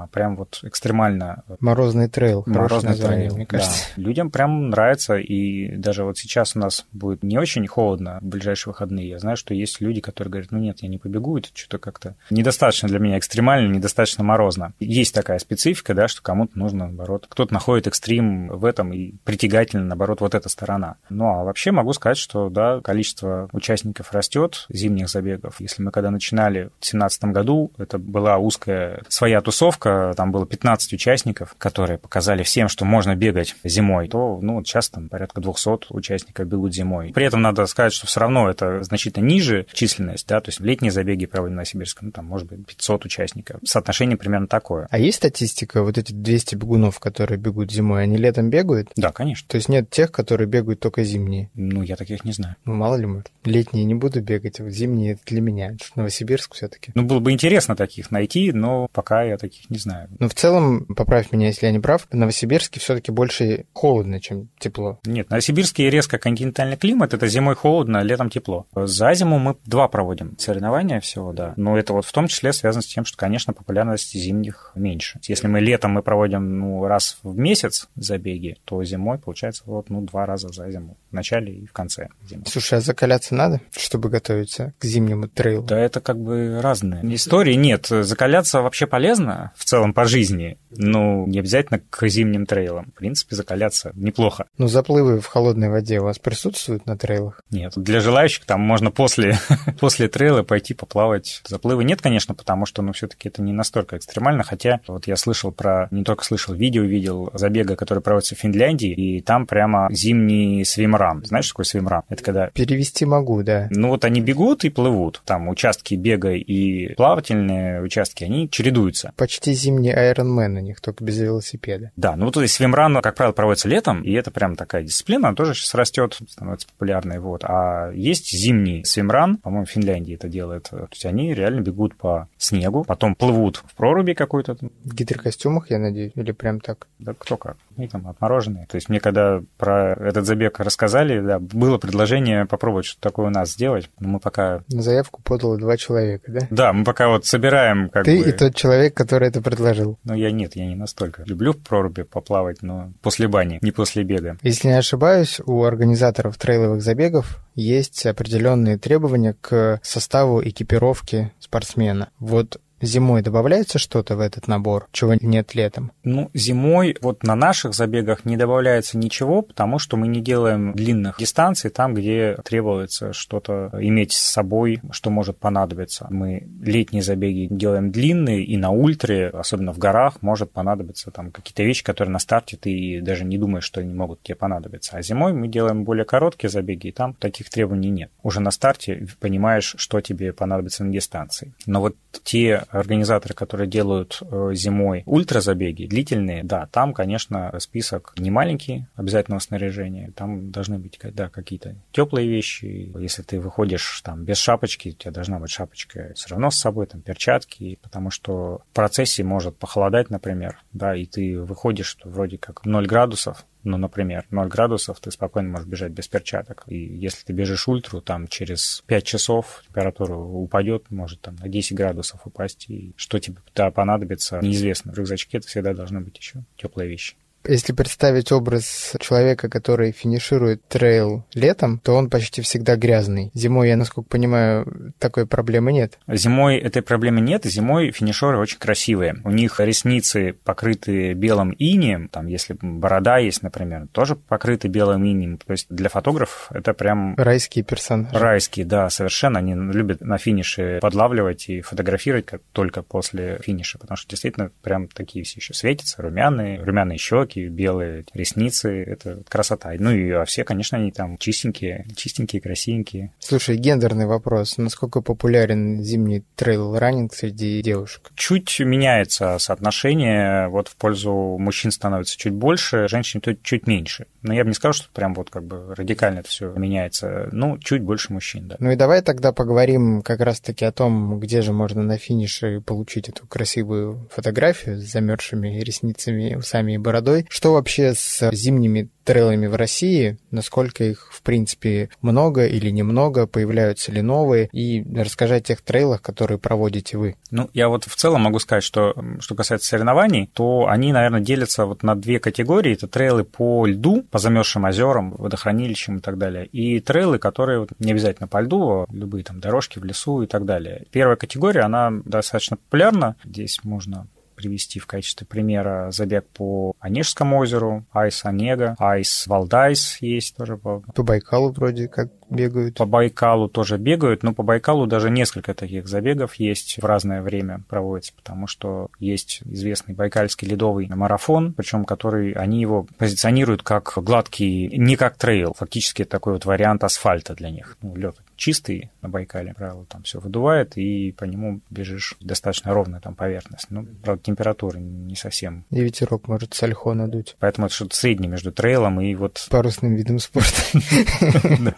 а 0.00 0.06
прям 0.06 0.36
вот 0.36 0.60
экстремально. 0.62 1.44
Морозный 1.60 2.08
трейл. 2.08 2.42
Морозный 2.46 2.94
трейл, 2.94 3.36
мне 3.36 3.46
кажется. 3.46 3.86
Да. 3.96 4.02
Людям 4.02 4.30
прям 4.30 4.70
нравится, 4.70 5.16
и 5.16 5.76
даже 5.76 6.04
вот 6.04 6.18
сейчас 6.18 6.56
у 6.56 6.58
нас 6.58 6.86
будет 6.92 7.22
не 7.22 7.38
очень 7.38 7.66
холодно 7.66 8.18
в 8.20 8.26
ближайшие 8.26 8.72
выходные. 8.72 9.08
Я 9.08 9.18
знаю, 9.18 9.36
что 9.36 9.54
есть 9.54 9.80
люди, 9.80 10.00
которые 10.00 10.30
говорят, 10.30 10.50
ну 10.50 10.58
нет, 10.58 10.78
я 10.80 10.88
не 10.88 10.98
побегу, 10.98 11.38
это 11.38 11.48
что-то 11.54 11.78
как-то 11.78 12.16
недостаточно 12.30 12.88
для 12.88 12.98
меня 12.98 13.11
меня 13.12 13.18
экстремально, 13.18 13.72
недостаточно 13.72 14.24
морозно. 14.24 14.72
Есть 14.80 15.14
такая 15.14 15.38
специфика, 15.38 15.94
да, 15.94 16.08
что 16.08 16.22
кому-то 16.22 16.58
нужно, 16.58 16.86
наоборот, 16.86 17.26
кто-то 17.28 17.52
находит 17.52 17.86
экстрим 17.86 18.48
в 18.48 18.64
этом 18.64 18.92
и 18.92 19.12
притягательно, 19.24 19.84
наоборот, 19.84 20.20
вот 20.20 20.34
эта 20.34 20.48
сторона. 20.48 20.96
Ну, 21.10 21.26
а 21.26 21.44
вообще 21.44 21.72
могу 21.72 21.92
сказать, 21.92 22.16
что, 22.16 22.48
да, 22.48 22.80
количество 22.80 23.48
участников 23.52 24.12
растет, 24.12 24.66
зимних 24.70 25.08
забегов. 25.08 25.60
Если 25.60 25.82
мы 25.82 25.90
когда 25.90 26.10
начинали 26.10 26.64
в 26.64 26.80
2017 26.80 27.24
году, 27.24 27.70
это 27.76 27.98
была 27.98 28.38
узкая 28.38 29.02
своя 29.08 29.40
тусовка, 29.40 30.14
там 30.16 30.32
было 30.32 30.46
15 30.46 30.92
участников, 30.94 31.54
которые 31.58 31.98
показали 31.98 32.42
всем, 32.42 32.68
что 32.68 32.84
можно 32.84 33.14
бегать 33.14 33.56
зимой, 33.62 34.08
то, 34.08 34.38
ну, 34.40 34.64
сейчас 34.64 34.88
там 34.88 35.08
порядка 35.08 35.40
200 35.40 35.92
участников 35.92 36.46
бегут 36.46 36.74
зимой. 36.74 37.12
При 37.12 37.26
этом 37.26 37.42
надо 37.42 37.66
сказать, 37.66 37.92
что 37.92 38.06
все 38.06 38.20
равно 38.20 38.48
это 38.48 38.82
значительно 38.82 39.24
ниже 39.24 39.66
численность, 39.72 40.26
да, 40.28 40.40
то 40.40 40.48
есть 40.48 40.60
летние 40.60 40.90
забеги 40.90 41.26
проводим 41.26 41.56
на 41.56 41.64
Сибирском, 41.64 42.06
ну, 42.06 42.12
там, 42.12 42.26
может 42.26 42.48
быть, 42.48 42.66
500 42.66 43.01
500 43.02 43.04
участников. 43.04 43.60
Соотношение 43.64 44.16
примерно 44.16 44.46
такое. 44.46 44.86
А 44.90 44.98
есть 44.98 45.18
статистика, 45.18 45.82
вот 45.82 45.98
эти 45.98 46.12
200 46.12 46.56
бегунов, 46.56 46.98
которые 46.98 47.38
бегут 47.38 47.70
зимой, 47.70 48.04
они 48.04 48.16
летом 48.16 48.50
бегают? 48.50 48.90
Да, 48.96 49.12
конечно. 49.12 49.46
То 49.48 49.56
есть 49.56 49.68
нет 49.68 49.90
тех, 49.90 50.10
которые 50.12 50.46
бегают 50.46 50.80
только 50.80 51.04
зимние? 51.04 51.50
Ну, 51.54 51.82
я 51.82 51.96
таких 51.96 52.24
не 52.24 52.32
знаю. 52.32 52.56
Ну, 52.64 52.74
мало 52.74 52.96
ли, 52.96 53.06
может. 53.06 53.30
Летние 53.44 53.84
не 53.84 53.94
буду 53.94 54.20
бегать, 54.20 54.60
а 54.60 54.64
вот 54.64 54.72
зимние 54.72 55.12
это 55.12 55.22
для 55.26 55.40
меня. 55.40 55.76
Новосибирск 55.96 56.54
все 56.54 56.68
таки 56.68 56.92
Ну, 56.94 57.02
было 57.02 57.20
бы 57.20 57.32
интересно 57.32 57.76
таких 57.76 58.10
найти, 58.10 58.52
но 58.52 58.88
пока 58.92 59.22
я 59.22 59.36
таких 59.36 59.70
не 59.70 59.78
знаю. 59.78 60.08
Ну, 60.18 60.28
в 60.28 60.34
целом, 60.34 60.84
поправь 60.86 61.32
меня, 61.32 61.48
если 61.48 61.66
я 61.66 61.72
не 61.72 61.80
прав, 61.80 62.06
в 62.10 62.14
Новосибирске 62.14 62.80
все 62.80 62.94
таки 62.94 63.10
больше 63.10 63.66
холодно, 63.72 64.20
чем 64.20 64.48
тепло. 64.58 64.98
Нет, 65.04 65.30
Новосибирский 65.30 65.90
резко 65.90 66.18
континентальный 66.18 66.76
климат, 66.76 67.14
это 67.14 67.26
зимой 67.26 67.54
холодно, 67.54 68.02
летом 68.02 68.30
тепло. 68.30 68.66
За 68.74 69.12
зиму 69.14 69.38
мы 69.38 69.56
два 69.64 69.88
проводим 69.88 70.36
соревнования 70.38 71.00
всего, 71.00 71.32
да. 71.32 71.54
Но 71.56 71.76
это 71.78 71.92
вот 71.92 72.04
в 72.04 72.12
том 72.12 72.28
числе 72.28 72.52
связано 72.52 72.82
с 72.82 72.86
тем, 72.92 73.04
что, 73.04 73.16
конечно, 73.16 73.52
популярность 73.52 74.12
зимних 74.12 74.72
меньше. 74.74 75.20
Если 75.22 75.46
мы 75.46 75.60
летом 75.60 75.92
мы 75.92 76.02
проводим 76.02 76.58
ну, 76.58 76.86
раз 76.86 77.18
в 77.22 77.36
месяц 77.36 77.88
забеги, 77.96 78.56
то 78.64 78.82
зимой 78.84 79.18
получается 79.18 79.62
вот 79.66 79.90
ну, 79.90 80.02
два 80.02 80.26
раза 80.26 80.48
за 80.48 80.70
зиму. 80.70 80.96
В 81.10 81.14
начале 81.14 81.52
и 81.52 81.66
в 81.66 81.72
конце 81.72 82.08
зимы. 82.28 82.44
Слушай, 82.46 82.78
а 82.78 82.80
закаляться 82.80 83.34
надо, 83.34 83.60
чтобы 83.76 84.08
готовиться 84.08 84.74
к 84.78 84.84
зимнему 84.84 85.28
трейлу? 85.28 85.64
Да 85.66 85.78
это 85.78 86.00
как 86.00 86.18
бы 86.18 86.60
разные 86.60 87.02
истории. 87.14 87.54
Нет, 87.54 87.86
закаляться 87.86 88.62
вообще 88.62 88.86
полезно 88.86 89.52
в 89.56 89.64
целом 89.64 89.92
по 89.92 90.04
жизни, 90.04 90.58
но 90.70 91.26
не 91.26 91.38
обязательно 91.38 91.80
к 91.90 92.08
зимним 92.08 92.46
трейлам. 92.46 92.92
В 92.94 92.98
принципе, 92.98 93.36
закаляться 93.36 93.92
неплохо. 93.94 94.46
Ну, 94.58 94.68
заплывы 94.68 95.20
в 95.20 95.26
холодной 95.26 95.68
воде 95.68 96.00
у 96.00 96.04
вас 96.04 96.18
присутствуют 96.18 96.86
на 96.86 96.96
трейлах? 96.96 97.42
Нет. 97.50 97.72
Для 97.76 98.00
желающих 98.00 98.44
там 98.44 98.60
можно 98.60 98.90
после, 98.90 99.38
после 99.80 100.08
трейла 100.08 100.42
пойти 100.42 100.74
поплавать. 100.74 101.42
Заплывы 101.46 101.84
нет, 101.84 102.00
конечно, 102.00 102.34
потому 102.34 102.64
что 102.66 102.71
ну, 102.80 102.92
все-таки 102.92 103.28
это 103.28 103.42
не 103.42 103.52
настолько 103.52 103.98
экстремально, 103.98 104.42
хотя 104.42 104.80
вот 104.86 105.06
я 105.06 105.16
слышал 105.16 105.52
про, 105.52 105.88
не 105.90 106.04
только 106.04 106.24
слышал, 106.24 106.54
видео 106.54 106.84
видел 106.84 107.30
забега, 107.34 107.76
который 107.76 108.02
проводится 108.02 108.34
в 108.34 108.38
Финляндии, 108.38 108.92
и 108.92 109.20
там 109.20 109.46
прямо 109.46 109.88
зимний 109.90 110.64
swimrun. 110.64 111.24
Знаешь, 111.24 111.44
что 111.44 111.54
такое 111.54 111.64
swimrun? 111.64 112.02
Это 112.08 112.22
когда... 112.22 112.46
Перевести 112.46 113.04
могу, 113.04 113.42
да. 113.42 113.68
Ну 113.70 113.88
вот 113.88 114.04
они 114.04 114.20
бегут 114.20 114.64
и 114.64 114.70
плывут. 114.70 115.20
Там 115.26 115.48
участки 115.48 115.94
бега 115.94 116.32
и 116.32 116.94
плавательные 116.94 117.82
участки, 117.82 118.24
они 118.24 118.48
чередуются. 118.48 119.12
Почти 119.16 119.52
зимний 119.52 119.92
Ironman 119.92 120.56
у 120.56 120.60
них, 120.60 120.80
только 120.80 121.04
без 121.04 121.18
велосипеда. 121.18 121.90
Да, 121.96 122.16
ну 122.16 122.26
вот 122.26 122.36
здесь 122.36 122.52
swimrun, 122.52 123.00
как 123.02 123.14
правило, 123.16 123.32
проводится 123.32 123.68
летом, 123.68 124.02
и 124.02 124.12
это 124.12 124.30
прям 124.30 124.56
такая 124.56 124.84
дисциплина, 124.84 125.28
она 125.28 125.36
тоже 125.36 125.54
сейчас 125.54 125.74
растет, 125.74 126.18
становится 126.28 126.68
популярной. 126.68 127.18
Вот. 127.18 127.44
А 127.44 127.90
есть 127.92 128.30
зимний 128.30 128.84
swimrun, 128.84 129.38
по-моему, 129.38 129.66
в 129.66 129.70
Финляндии 129.70 130.14
это 130.14 130.28
делает. 130.28 130.68
То 130.70 130.88
есть 130.90 131.04
они 131.04 131.34
реально 131.34 131.60
бегут 131.60 131.96
по 131.96 132.28
снегу, 132.38 132.61
потом 132.70 133.14
плывут 133.14 133.62
в 133.66 133.74
проруби 133.74 134.12
какой-то. 134.12 134.56
В 134.84 134.94
гидрокостюмах, 134.94 135.70
я 135.70 135.78
надеюсь, 135.78 136.12
или 136.14 136.32
прям 136.32 136.60
так? 136.60 136.86
Да 136.98 137.14
кто 137.18 137.36
как. 137.36 137.56
И 137.76 137.88
там 137.88 138.06
отмороженные. 138.06 138.66
То 138.66 138.76
есть 138.76 138.88
мне 138.88 139.00
когда 139.00 139.42
про 139.56 139.94
этот 139.94 140.26
забег 140.26 140.60
рассказали, 140.60 141.20
да, 141.20 141.38
было 141.38 141.78
предложение 141.78 142.46
попробовать 142.46 142.86
что-то 142.86 143.08
такое 143.08 143.26
у 143.26 143.30
нас 143.30 143.52
сделать, 143.52 143.90
но 143.98 144.08
мы 144.08 144.20
пока... 144.20 144.62
На 144.68 144.82
заявку 144.82 145.22
подало 145.22 145.58
два 145.58 145.76
человека, 145.76 146.30
да? 146.30 146.40
Да, 146.50 146.72
мы 146.72 146.84
пока 146.84 147.08
вот 147.08 147.26
собираем 147.26 147.88
как 147.88 148.04
Ты 148.04 148.18
бы... 148.22 148.28
и 148.28 148.32
тот 148.32 148.54
человек, 148.54 148.94
который 148.94 149.28
это 149.28 149.40
предложил. 149.42 149.98
Ну, 150.04 150.14
я 150.14 150.30
нет, 150.30 150.56
я 150.56 150.66
не 150.66 150.74
настолько. 150.74 151.22
Люблю 151.26 151.52
в 151.52 151.58
проруби 151.58 152.02
поплавать, 152.02 152.62
но 152.62 152.92
после 153.02 153.28
бани, 153.28 153.58
не 153.62 153.72
после 153.72 154.04
бега. 154.04 154.36
Если 154.42 154.68
не 154.68 154.74
ошибаюсь, 154.74 155.40
у 155.44 155.62
организаторов 155.62 156.36
трейловых 156.36 156.82
забегов 156.82 157.38
есть 157.54 158.06
определенные 158.06 158.78
требования 158.78 159.34
к 159.40 159.80
составу 159.82 160.42
экипировки 160.42 161.32
спортсмена. 161.38 162.08
Вот 162.18 162.51
Зимой 162.82 163.22
добавляется 163.22 163.78
что-то 163.78 164.16
в 164.16 164.20
этот 164.20 164.48
набор, 164.48 164.88
чего 164.90 165.14
нет 165.14 165.54
летом? 165.54 165.92
Ну, 166.02 166.30
зимой 166.34 166.96
вот 167.00 167.22
на 167.22 167.36
наших 167.36 167.74
забегах 167.74 168.24
не 168.24 168.36
добавляется 168.36 168.98
ничего, 168.98 169.42
потому 169.42 169.78
что 169.78 169.96
мы 169.96 170.08
не 170.08 170.20
делаем 170.20 170.72
длинных 170.72 171.16
дистанций 171.18 171.70
там, 171.70 171.94
где 171.94 172.36
требуется 172.44 173.12
что-то 173.12 173.70
иметь 173.80 174.12
с 174.12 174.18
собой, 174.18 174.80
что 174.90 175.10
может 175.10 175.38
понадобиться. 175.38 176.08
Мы 176.10 176.48
летние 176.60 177.04
забеги 177.04 177.46
делаем 177.48 177.92
длинные, 177.92 178.42
и 178.42 178.56
на 178.56 178.70
ультре, 178.70 179.28
особенно 179.28 179.72
в 179.72 179.78
горах, 179.78 180.20
может 180.20 180.50
понадобиться 180.50 181.12
там 181.12 181.30
какие-то 181.30 181.62
вещи, 181.62 181.84
которые 181.84 182.12
на 182.12 182.18
старте 182.18 182.56
ты 182.56 183.00
даже 183.00 183.24
не 183.24 183.38
думаешь, 183.38 183.64
что 183.64 183.80
они 183.80 183.94
могут 183.94 184.24
тебе 184.24 184.34
понадобиться. 184.34 184.96
А 184.96 185.02
зимой 185.02 185.32
мы 185.32 185.46
делаем 185.46 185.84
более 185.84 186.04
короткие 186.04 186.50
забеги, 186.50 186.88
и 186.88 186.92
там 186.92 187.14
таких 187.14 187.48
требований 187.48 187.90
нет. 187.90 188.10
Уже 188.24 188.40
на 188.40 188.50
старте 188.50 189.06
понимаешь, 189.20 189.76
что 189.78 190.00
тебе 190.00 190.32
понадобится 190.32 190.82
на 190.82 190.92
дистанции. 190.92 191.52
Но 191.66 191.80
вот 191.80 191.94
те 192.24 192.64
организаторы, 192.72 193.34
которые 193.34 193.68
делают 193.68 194.20
э, 194.22 194.50
зимой 194.54 195.02
ультразабеги, 195.06 195.86
длительные, 195.86 196.42
да, 196.42 196.66
там, 196.72 196.94
конечно, 196.94 197.54
список 197.60 198.14
не 198.16 198.30
маленький 198.30 198.86
обязательного 198.96 199.40
снаряжения. 199.40 200.10
Там 200.16 200.50
должны 200.50 200.78
быть 200.78 200.98
да, 201.02 201.28
какие-то 201.28 201.76
теплые 201.92 202.28
вещи. 202.28 202.92
Если 202.98 203.22
ты 203.22 203.40
выходишь 203.40 204.00
там 204.02 204.24
без 204.24 204.38
шапочки, 204.38 204.90
у 204.90 204.92
тебя 204.92 205.10
должна 205.10 205.38
быть 205.38 205.50
шапочка 205.50 206.12
все 206.14 206.30
равно 206.30 206.50
с 206.50 206.58
собой, 206.58 206.86
там 206.86 207.02
перчатки, 207.02 207.78
потому 207.82 208.10
что 208.10 208.62
в 208.70 208.74
процессе 208.74 209.22
может 209.22 209.56
похолодать, 209.56 210.10
например, 210.10 210.58
да, 210.72 210.96
и 210.96 211.04
ты 211.06 211.38
выходишь, 211.38 211.98
вроде 212.04 212.38
как 212.38 212.64
0 212.64 212.86
градусов, 212.86 213.44
ну, 213.64 213.76
например, 213.76 214.26
0 214.30 214.48
градусов, 214.48 215.00
ты 215.00 215.10
спокойно 215.10 215.50
можешь 215.50 215.66
бежать 215.66 215.92
без 215.92 216.08
перчаток. 216.08 216.64
И 216.66 216.76
если 216.76 217.24
ты 217.24 217.32
бежишь 217.32 217.68
ультру, 217.68 218.00
там 218.00 218.28
через 218.28 218.82
5 218.86 219.04
часов 219.04 219.62
температура 219.66 220.14
упадет, 220.14 220.90
может 220.90 221.20
там 221.20 221.36
на 221.36 221.48
10 221.48 221.76
градусов 221.76 222.26
упасть. 222.26 222.66
И 222.68 222.92
что 222.96 223.18
тебе 223.18 223.36
да, 223.54 223.70
понадобится, 223.70 224.40
неизвестно. 224.40 224.92
В 224.92 224.96
рюкзачке 224.96 225.38
это 225.38 225.46
всегда 225.46 225.74
должны 225.74 226.00
быть 226.00 226.18
еще 226.18 226.44
теплые 226.56 226.88
вещи. 226.88 227.14
Если 227.46 227.72
представить 227.72 228.30
образ 228.32 228.94
человека, 229.00 229.48
который 229.48 229.92
финиширует 229.92 230.66
трейл 230.68 231.24
летом, 231.34 231.80
то 231.80 231.94
он 231.94 232.10
почти 232.10 232.42
всегда 232.42 232.76
грязный. 232.76 233.30
Зимой, 233.34 233.68
я 233.68 233.76
насколько 233.76 234.08
понимаю, 234.08 234.92
такой 234.98 235.26
проблемы 235.26 235.72
нет. 235.72 235.98
Зимой 236.08 236.58
этой 236.58 236.82
проблемы 236.82 237.20
нет. 237.20 237.44
Зимой 237.44 237.90
финишеры 237.90 238.38
очень 238.38 238.58
красивые. 238.58 239.16
У 239.24 239.30
них 239.30 239.60
ресницы 239.60 240.34
покрыты 240.44 241.14
белым 241.14 241.54
инием. 241.58 242.08
Там, 242.08 242.26
если 242.26 242.56
борода 242.60 243.18
есть, 243.18 243.42
например, 243.42 243.88
тоже 243.92 244.16
покрыты 244.16 244.68
белым 244.68 245.04
инием. 245.04 245.38
То 245.38 245.52
есть 245.52 245.66
для 245.68 245.88
фотографов 245.88 246.48
это 246.50 246.74
прям... 246.74 247.14
Райские 247.16 247.64
персонажи. 247.64 248.16
Райские, 248.16 248.66
да, 248.66 248.88
совершенно. 248.90 249.38
Они 249.38 249.54
любят 249.54 250.00
на 250.00 250.18
финише 250.18 250.78
подлавливать 250.80 251.48
и 251.48 251.60
фотографировать 251.60 252.26
как 252.26 252.42
только 252.52 252.82
после 252.82 253.40
финиша, 253.42 253.78
потому 253.78 253.96
что 253.96 254.08
действительно 254.08 254.50
прям 254.62 254.88
такие 254.88 255.24
все 255.24 255.40
еще 255.40 255.54
светятся, 255.54 256.02
румяные, 256.02 256.62
румяные 256.62 256.98
щеки, 256.98 257.31
щеки, 257.32 257.48
белые 257.48 258.04
ресницы, 258.14 258.82
это 258.84 259.22
красота. 259.28 259.72
Ну 259.78 259.90
и 259.90 260.10
а 260.10 260.24
все, 260.24 260.44
конечно, 260.44 260.78
они 260.78 260.92
там 260.92 261.18
чистенькие, 261.18 261.86
чистенькие, 261.96 262.40
красивенькие. 262.42 263.12
Слушай, 263.18 263.56
гендерный 263.56 264.06
вопрос. 264.06 264.58
Насколько 264.58 265.00
популярен 265.00 265.82
зимний 265.82 266.24
трейл-раннинг 266.36 267.14
среди 267.14 267.62
девушек? 267.62 268.10
Чуть 268.14 268.60
меняется 268.60 269.38
соотношение, 269.38 270.48
вот 270.48 270.68
в 270.68 270.76
пользу 270.76 271.36
мужчин 271.38 271.70
становится 271.70 272.16
чуть 272.16 272.32
больше, 272.32 272.88
женщин 272.88 273.20
чуть, 273.20 273.42
чуть 273.42 273.66
меньше. 273.66 274.06
Но 274.22 274.32
я 274.34 274.44
бы 274.44 274.48
не 274.48 274.54
сказал, 274.54 274.72
что 274.72 274.88
прям 274.92 275.14
вот 275.14 275.30
как 275.30 275.44
бы 275.44 275.74
радикально 275.74 276.20
это 276.20 276.28
все 276.28 276.52
меняется. 276.52 277.28
Ну, 277.32 277.58
чуть 277.58 277.82
больше 277.82 278.12
мужчин, 278.12 278.48
да. 278.48 278.56
Ну 278.58 278.70
и 278.70 278.76
давай 278.76 279.02
тогда 279.02 279.32
поговорим 279.32 280.02
как 280.02 280.20
раз-таки 280.20 280.64
о 280.64 280.72
том, 280.72 281.18
где 281.18 281.42
же 281.42 281.52
можно 281.52 281.82
на 281.82 281.98
финише 281.98 282.60
получить 282.60 283.08
эту 283.08 283.26
красивую 283.26 284.08
фотографию 284.12 284.78
с 284.78 284.84
замерзшими 284.84 285.60
ресницами, 285.60 286.34
усами 286.34 286.74
и 286.74 286.78
бородой. 286.78 287.21
Что 287.28 287.52
вообще 287.52 287.94
с 287.94 288.30
зимними 288.32 288.88
трейлами 289.04 289.46
в 289.46 289.54
России? 289.56 290.18
Насколько 290.30 290.84
их, 290.84 291.10
в 291.12 291.22
принципе, 291.22 291.90
много 292.00 292.46
или 292.46 292.70
немного? 292.70 293.26
Появляются 293.26 293.92
ли 293.92 294.02
новые? 294.02 294.48
И 294.52 294.84
расскажи 294.94 295.36
о 295.36 295.40
тех 295.40 295.60
трейлах, 295.60 296.02
которые 296.02 296.38
проводите 296.38 296.96
вы. 296.98 297.16
Ну, 297.30 297.50
я 297.52 297.68
вот 297.68 297.84
в 297.84 297.94
целом 297.96 298.22
могу 298.22 298.38
сказать, 298.38 298.64
что 298.64 298.94
что 299.20 299.34
касается 299.34 299.68
соревнований, 299.68 300.30
то 300.32 300.66
они, 300.68 300.92
наверное, 300.92 301.20
делятся 301.20 301.66
вот 301.66 301.82
на 301.82 301.94
две 301.94 302.20
категории. 302.20 302.74
Это 302.74 302.86
трейлы 302.86 303.24
по 303.24 303.66
льду, 303.66 304.04
по 304.10 304.18
замерзшим 304.18 304.64
озерам, 304.64 305.12
водохранилищам 305.12 305.98
и 305.98 306.00
так 306.00 306.18
далее. 306.18 306.46
И 306.46 306.80
трейлы, 306.80 307.18
которые 307.18 307.60
вот 307.60 307.70
не 307.78 307.92
обязательно 307.92 308.28
по 308.28 308.40
льду, 308.40 308.70
а 308.70 308.86
любые 308.90 309.24
там 309.24 309.40
дорожки 309.40 309.78
в 309.78 309.84
лесу 309.84 310.22
и 310.22 310.26
так 310.26 310.44
далее. 310.44 310.86
Первая 310.90 311.16
категория, 311.16 311.62
она 311.62 311.90
достаточно 312.04 312.56
популярна. 312.56 313.16
Здесь 313.24 313.60
можно 313.62 314.06
привести 314.42 314.80
в 314.80 314.86
качестве 314.86 315.26
примера 315.26 315.90
забег 315.90 316.26
по 316.34 316.74
Онежскому 316.80 317.38
озеру, 317.38 317.84
Ice 317.92 318.24
Онега, 318.24 318.74
Ice 318.78 319.26
Валдайс 319.26 319.98
есть 320.00 320.36
тоже. 320.36 320.56
По, 320.56 320.82
Байкалу 320.96 321.52
вроде 321.52 321.88
как 321.88 322.10
бегают. 322.32 322.76
По 322.76 322.86
Байкалу 322.86 323.48
тоже 323.48 323.78
бегают, 323.78 324.22
но 324.22 324.32
по 324.32 324.42
Байкалу 324.42 324.86
даже 324.86 325.10
несколько 325.10 325.54
таких 325.54 325.88
забегов 325.88 326.34
есть 326.36 326.78
в 326.80 326.84
разное 326.84 327.22
время 327.22 327.62
проводится, 327.68 328.12
потому 328.14 328.46
что 328.46 328.88
есть 328.98 329.42
известный 329.44 329.94
байкальский 329.94 330.48
ледовый 330.48 330.88
марафон, 330.88 331.52
причем 331.52 331.84
который 331.84 332.32
они 332.32 332.60
его 332.60 332.86
позиционируют 332.98 333.62
как 333.62 333.92
гладкий, 333.96 334.68
не 334.76 334.96
как 334.96 335.16
трейл, 335.16 335.54
фактически 335.56 336.04
такой 336.04 336.34
вот 336.34 336.44
вариант 336.44 336.84
асфальта 336.84 337.34
для 337.34 337.50
них. 337.50 337.76
Ну, 337.82 337.94
лед 337.96 338.16
чистый 338.42 338.90
на 339.02 339.08
Байкале, 339.08 339.54
правило, 339.54 339.86
там 339.86 340.02
все 340.02 340.18
выдувает, 340.18 340.76
и 340.76 341.12
по 341.12 341.22
нему 341.24 341.60
бежишь 341.70 342.16
достаточно 342.20 342.74
ровная 342.74 342.98
там 342.98 343.14
поверхность. 343.14 343.66
Ну, 343.70 343.86
правда, 344.02 344.20
температура 344.24 344.78
не 344.78 345.14
совсем. 345.14 345.64
И 345.70 345.80
ветерок 345.80 346.26
может 346.26 346.52
с 346.52 346.62
надуть. 346.84 347.36
Поэтому 347.38 347.66
это 347.66 347.74
что-то 347.76 347.94
среднее 347.94 348.28
между 348.28 348.50
трейлом 348.50 349.00
и 349.00 349.14
вот... 349.14 349.46
Парусным 349.48 349.94
видом 349.94 350.18
спорта. 350.18 350.60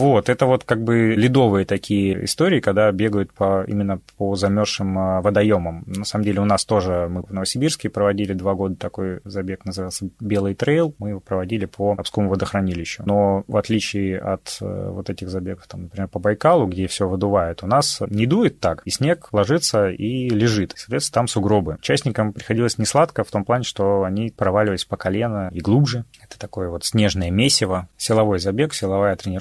Вот, 0.00 0.30
это 0.30 0.46
вот 0.46 0.64
как 0.64 0.82
бы 0.82 1.14
ледовые 1.14 1.66
такие 1.66 2.24
истории, 2.24 2.60
когда 2.60 2.90
бегают 2.90 3.34
по, 3.34 3.64
именно 3.66 4.00
по 4.16 4.34
замерзшим 4.34 4.98
а, 4.98 5.20
водоемам. 5.20 5.84
На 5.86 6.04
самом 6.04 6.24
деле 6.24 6.40
у 6.40 6.46
нас 6.46 6.64
тоже, 6.64 7.06
мы 7.10 7.22
в 7.22 7.30
Новосибирске 7.30 7.90
проводили 7.90 8.32
два 8.32 8.54
года 8.54 8.76
такой 8.76 9.20
забег, 9.24 9.64
назывался 9.66 10.08
«Белый 10.18 10.54
трейл». 10.54 10.94
Мы 10.98 11.10
его 11.10 11.20
проводили 11.20 11.66
по 11.66 11.96
Обскому 11.98 12.30
водохранилищу. 12.30 13.02
Но 13.04 13.44
в 13.46 13.56
отличие 13.56 14.18
от 14.18 14.56
э, 14.62 14.90
вот 14.90 15.10
этих 15.10 15.28
забегов, 15.28 15.66
там, 15.66 15.82
например, 15.82 16.08
по 16.08 16.18
Байкалу, 16.18 16.66
где 16.66 16.86
все 16.86 17.06
выдувает, 17.06 17.62
у 17.62 17.66
нас 17.66 18.00
не 18.08 18.26
дует 18.26 18.60
так, 18.60 18.82
и 18.86 18.90
снег 18.90 19.28
ложится 19.32 19.90
и 19.90 20.30
лежит. 20.30 20.72
Соответственно, 20.76 21.20
там 21.20 21.28
сугробы. 21.28 21.74
Участникам 21.74 22.32
приходилось 22.32 22.78
не 22.78 22.86
сладко 22.86 23.24
в 23.24 23.30
том 23.30 23.44
плане, 23.44 23.64
что 23.64 24.04
они 24.04 24.32
проваливались 24.34 24.84
по 24.84 24.96
колено 24.96 25.50
и 25.52 25.60
глубже. 25.60 26.04
Это 26.22 26.38
такое 26.38 26.68
вот 26.70 26.84
снежное 26.84 27.30
месиво, 27.30 27.88
силовой 27.98 28.38
забег, 28.38 28.72
силовая 28.72 29.16
тренировка, 29.16 29.39